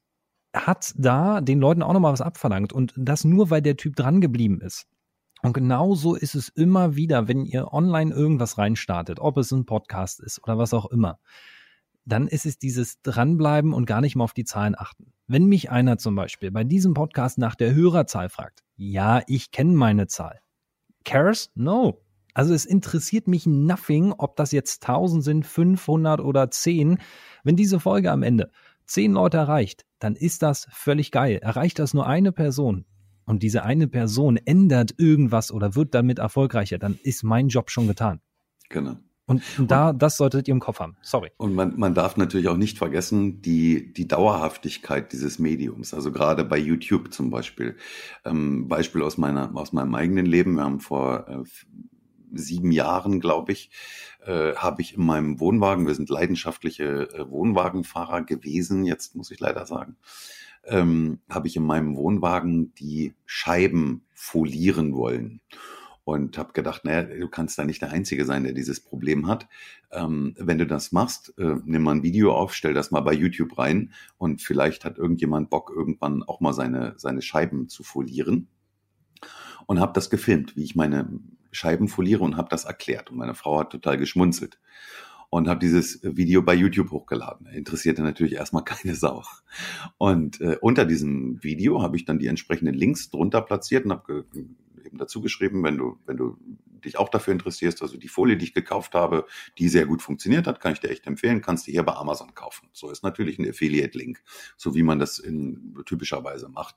[0.55, 2.73] hat da den Leuten auch nochmal was abverlangt.
[2.73, 4.87] Und das nur, weil der Typ dran geblieben ist.
[5.43, 10.21] Und genauso ist es immer wieder, wenn ihr online irgendwas reinstartet, ob es ein Podcast
[10.21, 11.19] ist oder was auch immer,
[12.05, 15.13] dann ist es dieses Dranbleiben und gar nicht mal auf die Zahlen achten.
[15.27, 19.73] Wenn mich einer zum Beispiel bei diesem Podcast nach der Hörerzahl fragt, ja, ich kenne
[19.73, 20.41] meine Zahl.
[21.05, 21.51] Cares?
[21.55, 22.03] No.
[22.35, 26.99] Also es interessiert mich nothing, ob das jetzt 1000 sind, 500 oder 10.
[27.45, 28.51] Wenn diese Folge am Ende
[28.87, 31.39] 10 Leute erreicht, dann ist das völlig geil.
[31.43, 32.87] Erreicht das nur eine Person,
[33.31, 37.87] und diese eine Person ändert irgendwas oder wird damit erfolgreicher, dann ist mein Job schon
[37.87, 38.21] getan.
[38.69, 38.97] Genau.
[39.31, 40.97] Und, da, das solltet ihr im Kopf haben.
[41.03, 41.31] Sorry.
[41.37, 45.95] Und man, man darf natürlich auch nicht vergessen, die, die Dauerhaftigkeit dieses Mediums.
[45.95, 47.77] Also gerade bei YouTube zum Beispiel.
[48.25, 50.57] Ähm, Beispiel aus meiner, aus meinem eigenen Leben.
[50.57, 51.45] Wir haben vor äh,
[52.33, 53.71] sieben Jahren, glaube ich,
[54.27, 59.39] äh, habe ich in meinem Wohnwagen, wir sind leidenschaftliche äh, Wohnwagenfahrer gewesen, jetzt muss ich
[59.39, 59.97] leider sagen,
[60.65, 65.41] ähm, habe ich in meinem Wohnwagen die Scheiben folieren wollen
[66.11, 69.49] und habe gedacht, naja, du kannst da nicht der Einzige sein, der dieses Problem hat.
[69.93, 73.13] Ähm, wenn du das machst, äh, nimm mal ein Video auf, stell das mal bei
[73.13, 78.49] YouTube rein und vielleicht hat irgendjemand Bock, irgendwann auch mal seine, seine Scheiben zu folieren.
[79.67, 81.09] Und habe das gefilmt, wie ich meine
[81.53, 83.11] Scheiben foliere und habe das erklärt.
[83.11, 84.59] Und meine Frau hat total geschmunzelt
[85.29, 87.47] und habe dieses Video bei YouTube hochgeladen.
[87.47, 89.23] Interessierte natürlich erstmal keine Sau.
[89.97, 94.25] Und äh, unter diesem Video habe ich dann die entsprechenden Links drunter platziert und habe
[94.91, 96.37] eben dazu geschrieben, wenn du, wenn du
[96.85, 99.27] dich auch dafür interessierst, also die Folie, die ich gekauft habe,
[99.59, 102.35] die sehr gut funktioniert hat, kann ich dir echt empfehlen, kannst du hier bei Amazon
[102.35, 102.69] kaufen.
[102.73, 104.23] So ist natürlich ein Affiliate-Link,
[104.57, 106.77] so wie man das in typischerweise macht.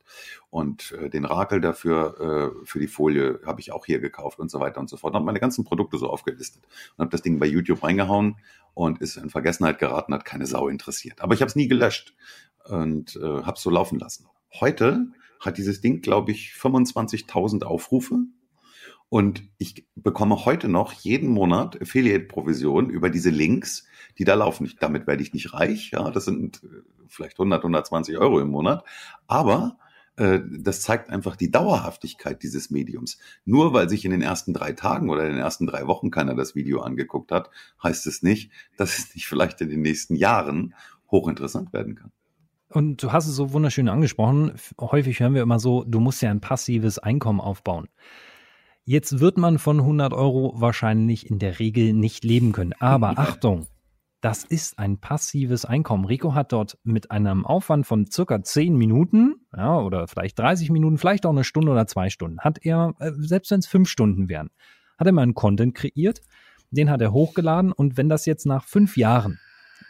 [0.49, 4.51] Und äh, den Rakel dafür, äh, für die Folie, habe ich auch hier gekauft und
[4.51, 5.13] so weiter und so fort.
[5.13, 6.63] Und habe meine ganzen Produkte so aufgelistet
[6.97, 8.37] und habe das Ding bei YouTube reingehauen
[8.73, 11.21] und ist in Vergessenheit geraten, hat keine Sau interessiert.
[11.21, 12.13] Aber ich habe es nie gelöscht
[12.65, 14.27] und äh, habe es so laufen lassen.
[14.59, 15.07] Heute
[15.45, 18.19] hat dieses Ding, glaube ich, 25.000 Aufrufe.
[19.09, 23.85] Und ich bekomme heute noch jeden Monat Affiliate-Provision über diese Links,
[24.17, 24.71] die da laufen.
[24.79, 25.91] damit werde ich nicht reich.
[25.91, 28.83] Ja, das sind äh, vielleicht 100, 120 Euro im Monat.
[29.27, 29.77] Aber
[30.15, 33.19] äh, das zeigt einfach die Dauerhaftigkeit dieses Mediums.
[33.45, 36.35] Nur weil sich in den ersten drei Tagen oder in den ersten drei Wochen keiner
[36.35, 37.49] das Video angeguckt hat,
[37.83, 40.73] heißt es nicht, dass es nicht vielleicht in den nächsten Jahren
[41.11, 42.11] hochinteressant werden kann.
[42.73, 44.53] Und du hast es so wunderschön angesprochen.
[44.81, 47.87] Häufig hören wir immer so, du musst ja ein passives Einkommen aufbauen.
[48.83, 52.73] Jetzt wird man von 100 Euro wahrscheinlich in der Regel nicht leben können.
[52.79, 53.67] Aber Achtung,
[54.21, 56.05] das ist ein passives Einkommen.
[56.05, 60.97] Rico hat dort mit einem Aufwand von circa 10 Minuten, ja, oder vielleicht 30 Minuten,
[60.97, 64.29] vielleicht auch eine Stunde oder zwei Stunden, hat er, äh, selbst wenn es fünf Stunden
[64.29, 64.49] wären,
[64.97, 66.21] hat er mal einen Content kreiert,
[66.71, 69.39] den hat er hochgeladen und wenn das jetzt nach fünf Jahren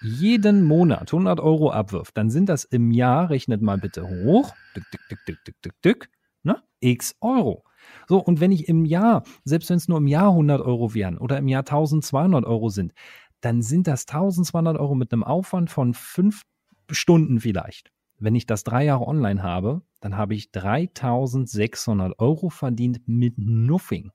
[0.03, 4.83] jeden Monat 100 Euro abwirft, dann sind das im Jahr, rechnet mal bitte hoch, dick,
[4.91, 6.09] dick, dick, dick, dick, dick, dick,
[6.43, 6.61] ne?
[6.79, 7.63] x Euro.
[8.07, 11.17] So, und wenn ich im Jahr, selbst wenn es nur im Jahr 100 Euro wären
[11.17, 12.93] oder im Jahr 1200 Euro sind,
[13.41, 16.43] dann sind das 1200 Euro mit einem Aufwand von fünf
[16.89, 17.91] Stunden vielleicht.
[18.19, 24.11] Wenn ich das drei Jahre online habe, dann habe ich 3600 Euro verdient mit nothing.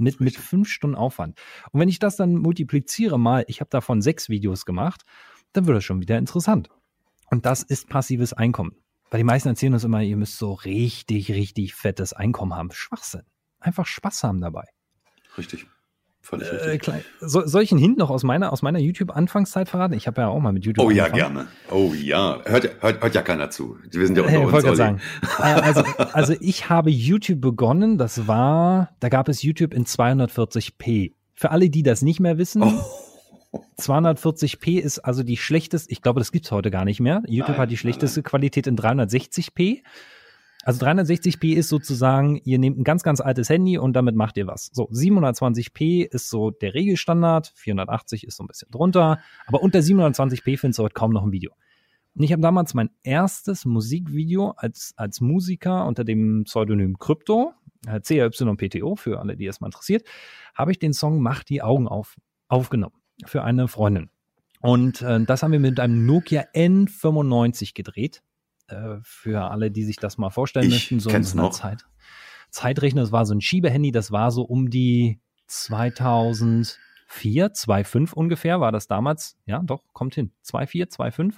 [0.00, 1.38] Mit, mit fünf Stunden Aufwand.
[1.72, 5.02] Und wenn ich das dann multipliziere mal, ich habe davon sechs Videos gemacht,
[5.52, 6.70] dann wird das schon wieder interessant.
[7.30, 8.74] Und das ist passives Einkommen.
[9.10, 12.70] Weil die meisten erzählen uns immer, ihr müsst so richtig, richtig fettes Einkommen haben.
[12.72, 13.22] Schwachsinn.
[13.58, 14.64] Einfach Spaß haben dabei.
[15.36, 15.66] Richtig.
[16.22, 16.94] Völlig äh, richtig.
[17.20, 19.94] So, soll ich einen Hint noch aus meiner, aus meiner YouTube-Anfangszeit verraten?
[19.94, 21.46] Ich habe ja auch mal mit YouTube Oh ja, gerne.
[21.70, 22.40] Oh ja.
[22.44, 23.78] Hört, hört, hört ja keiner zu.
[23.90, 25.00] Wir sind ja unter hey, uns, wollte sagen.
[25.38, 31.12] Äh, also, also ich habe YouTube begonnen, das war, da gab es YouTube in 240p.
[31.34, 33.60] Für alle, die das nicht mehr wissen, oh.
[33.80, 37.22] 240p ist also die schlechteste, ich glaube, das gibt's heute gar nicht mehr.
[37.26, 38.22] YouTube Nein, hat die schlechteste.
[38.22, 39.82] Qualität in 360p.
[40.62, 44.46] Also 360p ist sozusagen, ihr nehmt ein ganz, ganz altes Handy und damit macht ihr
[44.46, 44.70] was.
[44.72, 50.58] So, 720p ist so der Regelstandard, 480 ist so ein bisschen drunter, aber unter 720p
[50.58, 51.52] findest du heute kaum noch ein Video.
[52.14, 57.54] Und ich habe damals mein erstes Musikvideo als, als Musiker unter dem Pseudonym Krypto,
[57.86, 60.06] äh, CRYPTO, für alle, die es mal interessiert,
[60.54, 62.16] habe ich den Song Mach die Augen auf
[62.48, 62.96] aufgenommen
[63.26, 64.10] für eine Freundin.
[64.60, 68.22] Und äh, das haben wir mit einem Nokia N95 gedreht.
[68.70, 71.86] Äh, für alle, die sich das mal vorstellen ich möchten, so in so eine Zeit.
[72.50, 78.72] Zeitrechner, das war so ein Schiebehandy, das war so um die 2004, 2.5 ungefähr, war
[78.72, 79.36] das damals.
[79.46, 80.32] Ja, doch, kommt hin.
[80.44, 81.34] 2.4, 2.5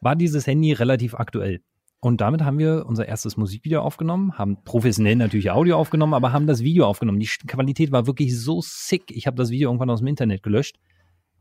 [0.00, 1.62] war dieses Handy relativ aktuell.
[2.00, 6.46] Und damit haben wir unser erstes Musikvideo aufgenommen, haben professionell natürlich Audio aufgenommen, aber haben
[6.46, 7.18] das Video aufgenommen.
[7.18, 9.10] Die Qualität war wirklich so sick.
[9.10, 10.76] Ich habe das Video irgendwann aus dem Internet gelöscht.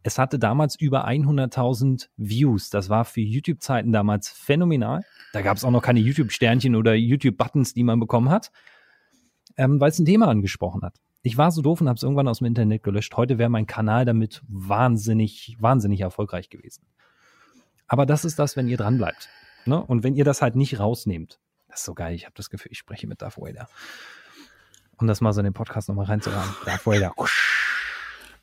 [0.04, 2.70] Es hatte damals über 100.000 Views.
[2.70, 5.04] Das war für YouTube-Zeiten damals phänomenal.
[5.32, 8.52] Da gab es auch noch keine YouTube-Sternchen oder YouTube-Buttons, die man bekommen hat,
[9.56, 11.00] ähm, weil es ein Thema angesprochen hat.
[11.22, 13.16] Ich war so doof und habe es irgendwann aus dem Internet gelöscht.
[13.16, 16.86] Heute wäre mein Kanal damit wahnsinnig, wahnsinnig erfolgreich gewesen.
[17.88, 19.30] Aber das ist das, wenn ihr dran bleibt.
[19.66, 19.82] Ne?
[19.82, 21.40] Und wenn ihr das halt nicht rausnehmt,
[21.70, 22.14] das ist so geil.
[22.14, 23.70] Ich habe das Gefühl, ich spreche mit Darth Vader.
[24.98, 26.50] Um das mal so in den Podcast nochmal reinzuhören.
[26.66, 27.14] Darth Vader.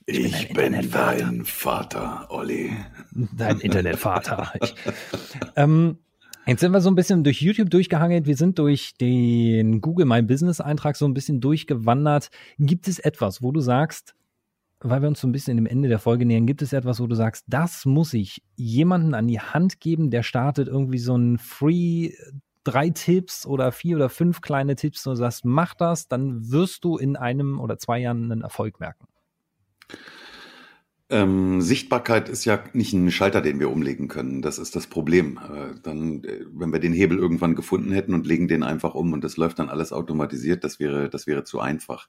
[0.06, 2.72] Ich, bin, bin dein Vater, Olli.
[3.36, 4.52] Dein Internetvater.
[4.60, 4.74] ich,
[5.56, 5.98] ähm,
[6.46, 8.26] Jetzt sind wir so ein bisschen durch YouTube durchgehangelt.
[8.26, 12.30] Wir sind durch den Google My Business Eintrag so ein bisschen durchgewandert.
[12.58, 14.14] Gibt es etwas, wo du sagst,
[14.80, 17.06] weil wir uns so ein bisschen dem Ende der Folge nähern, gibt es etwas, wo
[17.06, 21.38] du sagst, das muss ich jemanden an die Hand geben, der startet irgendwie so ein
[21.38, 22.14] Free
[22.64, 26.84] drei Tipps oder vier oder fünf kleine Tipps und du sagst, mach das, dann wirst
[26.84, 29.06] du in einem oder zwei Jahren einen Erfolg merken.
[31.12, 34.42] Ähm, Sichtbarkeit ist ja nicht ein Schalter, den wir umlegen können.
[34.42, 35.38] Das ist das Problem.
[35.38, 39.12] Äh, dann, äh, wenn wir den Hebel irgendwann gefunden hätten und legen den einfach um
[39.12, 42.08] und das läuft dann alles automatisiert, das wäre, das wäre zu einfach.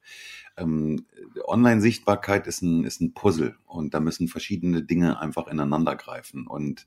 [0.56, 1.08] Ähm,
[1.46, 6.86] Online-Sichtbarkeit ist ein, ist ein Puzzle und da müssen verschiedene Dinge einfach ineinander greifen und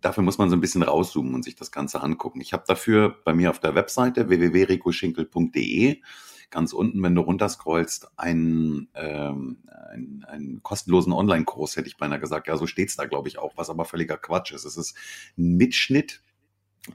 [0.00, 2.40] dafür muss man so ein bisschen rauszoomen und sich das Ganze angucken.
[2.40, 6.00] Ich habe dafür bei mir auf der Webseite www.ricoschinkel.de
[6.50, 9.58] ganz unten, wenn du runterscrollst, einen, ähm,
[9.90, 12.48] einen, einen kostenlosen Online-Kurs, hätte ich beinahe gesagt.
[12.48, 14.64] Ja, so steht's da, glaube ich, auch, was aber völliger Quatsch ist.
[14.64, 14.96] Es ist
[15.36, 16.22] ein Mitschnitt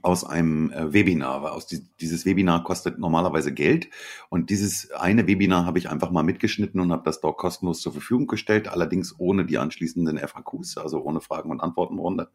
[0.00, 3.88] aus einem äh, Webinar, aus die, dieses Webinar kostet normalerweise Geld
[4.30, 7.92] und dieses eine Webinar habe ich einfach mal mitgeschnitten und habe das dort kostenlos zur
[7.92, 12.30] Verfügung gestellt, allerdings ohne die anschließenden FAQs, also ohne Fragen und Antwortenrunde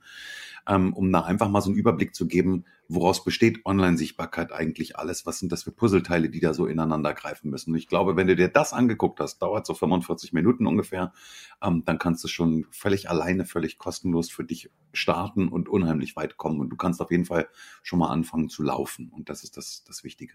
[0.67, 5.25] ähm, um da einfach mal so einen Überblick zu geben, woraus besteht Online-Sichtbarkeit eigentlich alles?
[5.25, 7.71] Was sind das für Puzzleteile, die da so ineinander greifen müssen?
[7.71, 11.13] Und ich glaube, wenn du dir das angeguckt hast, dauert so 45 Minuten ungefähr,
[11.61, 16.37] ähm, dann kannst du schon völlig alleine, völlig kostenlos für dich starten und unheimlich weit
[16.37, 16.59] kommen.
[16.59, 17.47] Und du kannst auf jeden Fall
[17.81, 19.09] schon mal anfangen zu laufen.
[19.15, 20.33] Und das ist das, das Wichtige.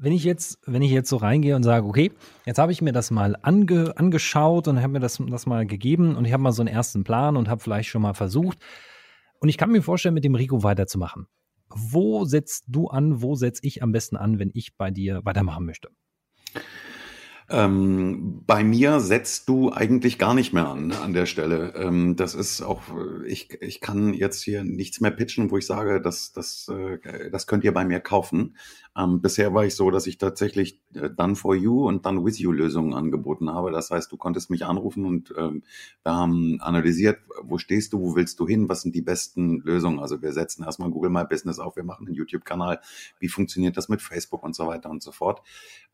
[0.00, 2.12] Wenn ich jetzt, wenn ich jetzt so reingehe und sage, okay,
[2.46, 6.14] jetzt habe ich mir das mal ange, angeschaut und habe mir das, das mal gegeben
[6.14, 8.58] und ich habe mal so einen ersten Plan und habe vielleicht schon mal versucht.
[9.40, 11.26] Und ich kann mir vorstellen, mit dem Rico weiterzumachen.
[11.68, 15.66] Wo setzt du an, wo setze ich am besten an, wenn ich bei dir weitermachen
[15.66, 15.90] möchte?
[17.50, 21.72] Ähm, bei mir setzt du eigentlich gar nicht mehr an an der Stelle.
[21.76, 22.82] Ähm, das ist auch,
[23.26, 27.46] ich, ich kann jetzt hier nichts mehr pitchen, wo ich sage, das, das, äh, das
[27.46, 28.56] könnt ihr bei mir kaufen.
[28.94, 32.38] Ähm, bisher war ich so, dass ich tatsächlich äh, Done for You und Done with
[32.38, 33.70] You Lösungen angeboten habe.
[33.70, 35.62] Das heißt, du konntest mich anrufen und ähm,
[36.02, 40.00] wir haben analysiert, wo stehst du, wo willst du hin, was sind die besten Lösungen.
[40.00, 42.80] Also wir setzen erstmal Google My Business auf, wir machen einen YouTube-Kanal,
[43.20, 45.42] wie funktioniert das mit Facebook und so weiter und so fort.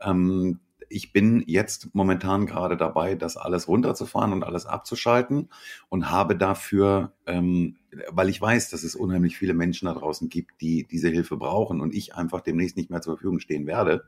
[0.01, 0.59] Ähm,
[0.95, 5.49] ich bin jetzt momentan gerade dabei, das alles runterzufahren und alles abzuschalten
[5.89, 7.77] und habe dafür, ähm,
[8.11, 11.81] weil ich weiß, dass es unheimlich viele Menschen da draußen gibt, die diese Hilfe brauchen
[11.81, 14.05] und ich einfach demnächst nicht mehr zur Verfügung stehen werde,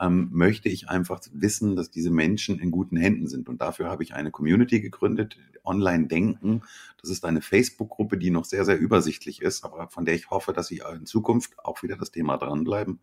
[0.00, 3.48] ähm, möchte ich einfach wissen, dass diese Menschen in guten Händen sind.
[3.48, 6.62] Und dafür habe ich eine Community gegründet, Online Denken.
[7.00, 10.52] Das ist eine Facebook-Gruppe, die noch sehr, sehr übersichtlich ist, aber von der ich hoffe,
[10.52, 13.00] dass sie in Zukunft auch wieder das Thema dranbleiben,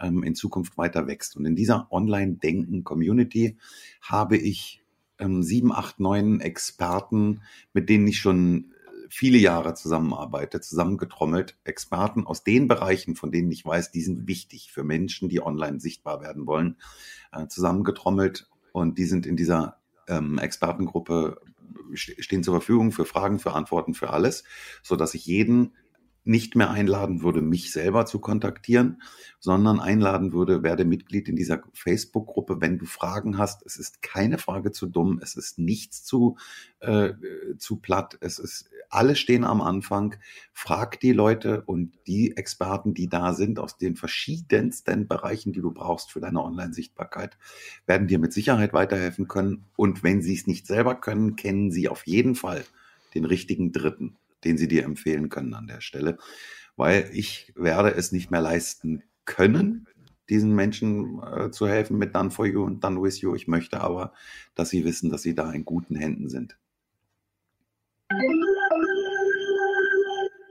[0.00, 1.36] ähm, in Zukunft weiter wächst.
[1.36, 3.56] Und in dieser Online Denken Community
[4.02, 4.82] habe ich
[5.18, 8.73] ähm, sieben, acht, neun Experten, mit denen ich schon
[9.14, 14.72] viele Jahre zusammenarbeite, zusammengetrommelt, Experten aus den Bereichen, von denen ich weiß, die sind wichtig
[14.72, 16.76] für Menschen, die online sichtbar werden wollen,
[17.32, 18.48] äh, zusammengetrommelt.
[18.72, 21.40] Und die sind in dieser ähm, Expertengruppe
[21.94, 24.44] stehen zur Verfügung für Fragen, für Antworten, für alles,
[24.82, 25.74] so dass ich jeden
[26.24, 29.02] nicht mehr einladen würde, mich selber zu kontaktieren,
[29.38, 33.64] sondern einladen würde, werde Mitglied in dieser Facebook-Gruppe, wenn du Fragen hast.
[33.66, 36.36] Es ist keine Frage zu dumm, es ist nichts zu,
[36.80, 37.12] äh,
[37.58, 40.16] zu platt, es ist, alle stehen am Anfang.
[40.52, 45.72] Frag die Leute und die Experten, die da sind, aus den verschiedensten Bereichen, die du
[45.72, 47.36] brauchst für deine Online-Sichtbarkeit,
[47.86, 49.66] werden dir mit Sicherheit weiterhelfen können.
[49.76, 52.64] Und wenn sie es nicht selber können, kennen sie auf jeden Fall
[53.14, 56.18] den richtigen Dritten den sie dir empfehlen können an der Stelle.
[56.76, 59.86] Weil ich werde es nicht mehr leisten können,
[60.28, 63.34] diesen Menschen äh, zu helfen mit Done for You und Done with You.
[63.34, 64.12] Ich möchte aber,
[64.54, 66.56] dass sie wissen, dass sie da in guten Händen sind.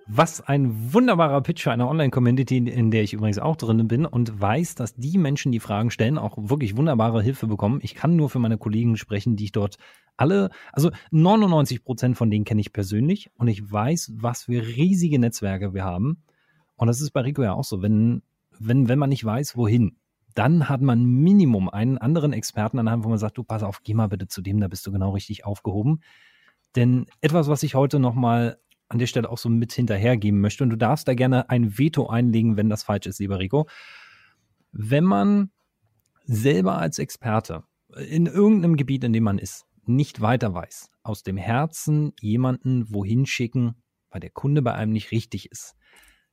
[0.06, 4.42] Was ein wunderbarer Pitch für eine Online-Community, in der ich übrigens auch drin bin und
[4.42, 7.80] weiß, dass die Menschen, die Fragen stellen, auch wirklich wunderbare Hilfe bekommen.
[7.82, 9.78] Ich kann nur für meine Kollegen sprechen, die ich dort
[10.18, 15.20] alle, also 99 Prozent von denen kenne ich persönlich und ich weiß, was für riesige
[15.20, 16.24] Netzwerke wir haben.
[16.76, 17.82] Und das ist bei Rico ja auch so.
[17.82, 18.24] Wenn,
[18.60, 19.98] wenn, wenn man nicht weiß, wohin,
[20.36, 23.64] dann hat man Minimum einen anderen Experten an der Hand, wo man sagt, du pass
[23.64, 26.02] auf, geh mal bitte zu dem, da bist du genau richtig aufgehoben.
[26.76, 28.58] Denn etwas, was ich heute nochmal
[28.94, 30.64] an der Stelle auch so mit hinterhergeben möchte.
[30.64, 33.68] Und du darfst da gerne ein Veto einlegen, wenn das falsch ist, lieber Rico.
[34.72, 35.52] Wenn man
[36.26, 37.64] selber als Experte
[38.08, 43.26] in irgendeinem Gebiet, in dem man ist, nicht weiter weiß, aus dem Herzen jemanden wohin
[43.26, 43.76] schicken,
[44.10, 45.76] weil der Kunde bei einem nicht richtig ist,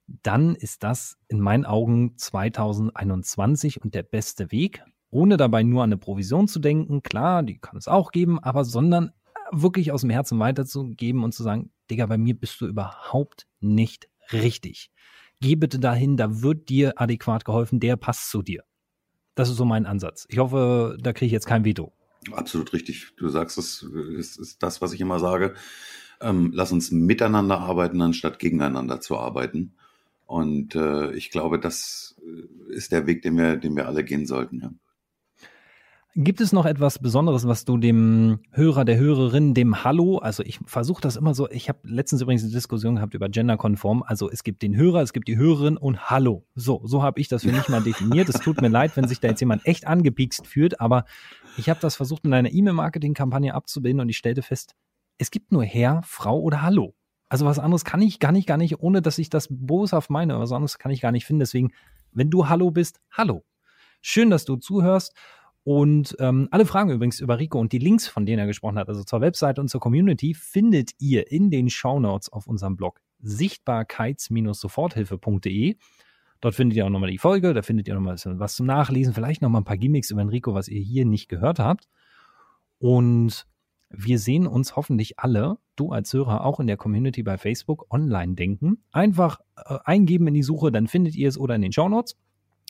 [0.07, 5.91] dann ist das in meinen Augen 2021 und der beste Weg, ohne dabei nur an
[5.91, 7.03] eine Provision zu denken.
[7.03, 9.11] Klar, die kann es auch geben, aber sondern
[9.51, 14.09] wirklich aus dem Herzen weiterzugeben und zu sagen, Digga, bei mir bist du überhaupt nicht
[14.33, 14.91] richtig.
[15.41, 18.63] Geh bitte dahin, da wird dir adäquat geholfen, der passt zu dir.
[19.35, 20.27] Das ist so mein Ansatz.
[20.29, 21.93] Ich hoffe, da kriege ich jetzt kein Veto.
[22.33, 23.15] Absolut richtig.
[23.17, 25.55] Du sagst es, ist, ist das, was ich immer sage.
[26.21, 29.73] Ähm, lass uns miteinander arbeiten, anstatt gegeneinander zu arbeiten.
[30.27, 32.21] Und äh, ich glaube, das
[32.69, 34.61] ist der Weg, den wir, den wir alle gehen sollten.
[34.61, 34.71] Ja.
[36.17, 40.59] Gibt es noch etwas Besonderes, was du dem Hörer, der Hörerin, dem Hallo, also ich
[40.67, 44.43] versuche das immer so, ich habe letztens übrigens eine Diskussion gehabt über genderkonform, also es
[44.43, 46.45] gibt den Hörer, es gibt die Hörerin und Hallo.
[46.57, 48.29] So, so habe ich das für mich mal definiert.
[48.29, 51.05] Es tut mir leid, wenn sich da jetzt jemand echt angepiekst fühlt, aber
[51.57, 54.75] ich habe das versucht in einer E-Mail-Marketing-Kampagne abzubilden und ich stellte fest,
[55.19, 56.97] es gibt nur Herr, Frau oder Hallo.
[57.29, 60.41] Also was anderes kann ich gar nicht, gar nicht, ohne dass ich das boshaft meine,
[60.41, 61.41] was anderes kann ich gar nicht finden.
[61.41, 61.71] Deswegen,
[62.11, 63.45] wenn du Hallo bist, Hallo.
[64.03, 65.15] Schön, dass du zuhörst.
[65.63, 68.89] Und ähm, alle Fragen übrigens über Rico und die Links, von denen er gesprochen hat,
[68.89, 75.77] also zur Webseite und zur Community, findet ihr in den Shownotes auf unserem Blog sichtbarkeits-soforthilfe.de.
[76.41, 79.43] Dort findet ihr auch nochmal die Folge, da findet ihr nochmal was zum Nachlesen, vielleicht
[79.43, 81.87] nochmal ein paar Gimmicks über Enrico, was ihr hier nicht gehört habt.
[82.79, 83.47] Und
[83.91, 88.35] wir sehen uns hoffentlich alle, du als Hörer auch in der Community bei Facebook online
[88.35, 88.83] denken.
[88.93, 92.17] Einfach äh, eingeben in die Suche, dann findet ihr es oder in den Shownotes.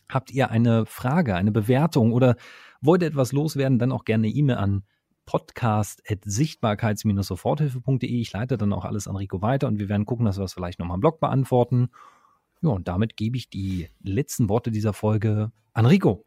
[0.08, 2.34] Habt ihr eine Frage, eine Bewertung oder
[2.80, 4.82] wollt ihr etwas loswerden, dann auch gerne eine E-Mail an
[5.26, 8.20] podcast.sichtbarkeits-soforthilfe.de.
[8.20, 10.54] Ich leite dann auch alles an Rico weiter und wir werden gucken, dass wir es
[10.54, 11.90] vielleicht nochmal im Blog beantworten.
[12.62, 16.24] Ja, und damit gebe ich die letzten Worte dieser Folge an Rico.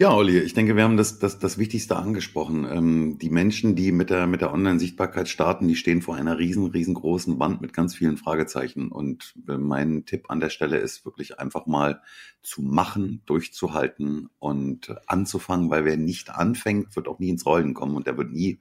[0.00, 2.64] Ja, Olli, ich denke, wir haben das, das, das Wichtigste angesprochen.
[2.64, 6.68] Ähm, die Menschen, die mit der, mit der Online-Sichtbarkeit starten, die stehen vor einer riesen,
[6.68, 8.90] riesengroßen Wand mit ganz vielen Fragezeichen.
[8.90, 12.00] Und äh, mein Tipp an der Stelle ist wirklich einfach mal
[12.42, 17.94] zu machen, durchzuhalten und anzufangen, weil wer nicht anfängt, wird auch nie ins Rollen kommen
[17.94, 18.58] und der wird nie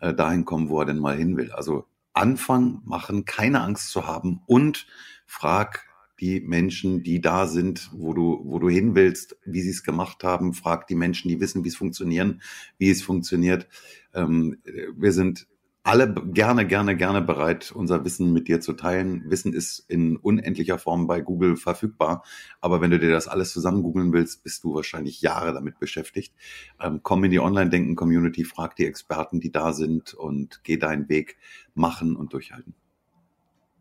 [0.00, 1.52] äh, dahin kommen, wo er denn mal hin will.
[1.52, 4.86] Also anfangen, machen, keine Angst zu haben und
[5.26, 5.89] frag
[6.20, 10.22] die Menschen, die da sind, wo du, wo du hin willst, wie sie es gemacht
[10.24, 10.54] haben.
[10.54, 12.42] Frag die Menschen, die wissen, wie es funktionieren,
[12.78, 13.68] wie es funktioniert.
[14.14, 14.58] Ähm,
[14.96, 15.46] wir sind
[15.82, 19.30] alle gerne, gerne, gerne bereit, unser Wissen mit dir zu teilen.
[19.30, 22.22] Wissen ist in unendlicher Form bei Google verfügbar.
[22.60, 26.34] Aber wenn du dir das alles zusammen googeln willst, bist du wahrscheinlich Jahre damit beschäftigt.
[26.80, 31.38] Ähm, komm in die Online-Denken-Community, frag die Experten, die da sind und geh deinen Weg
[31.74, 32.74] machen und durchhalten.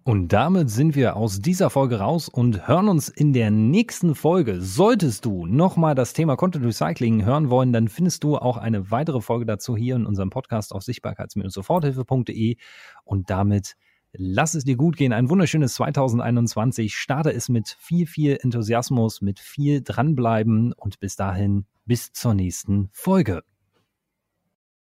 [0.10, 4.60] Und damit sind wir aus dieser Folge raus und hören uns in der nächsten Folge.
[4.60, 9.22] Solltest du nochmal das Thema Content Recycling hören wollen, dann findest du auch eine weitere
[9.22, 12.56] Folge dazu hier in unserem Podcast auf sichtbarkeits-soforthilfe.de.
[13.04, 13.76] Und damit
[14.12, 15.14] lass es dir gut gehen.
[15.14, 16.96] Ein wunderschönes 2021.
[16.96, 22.90] Starte es mit viel, viel Enthusiasmus, mit viel dranbleiben und bis dahin bis zur nächsten
[22.94, 23.44] Folge.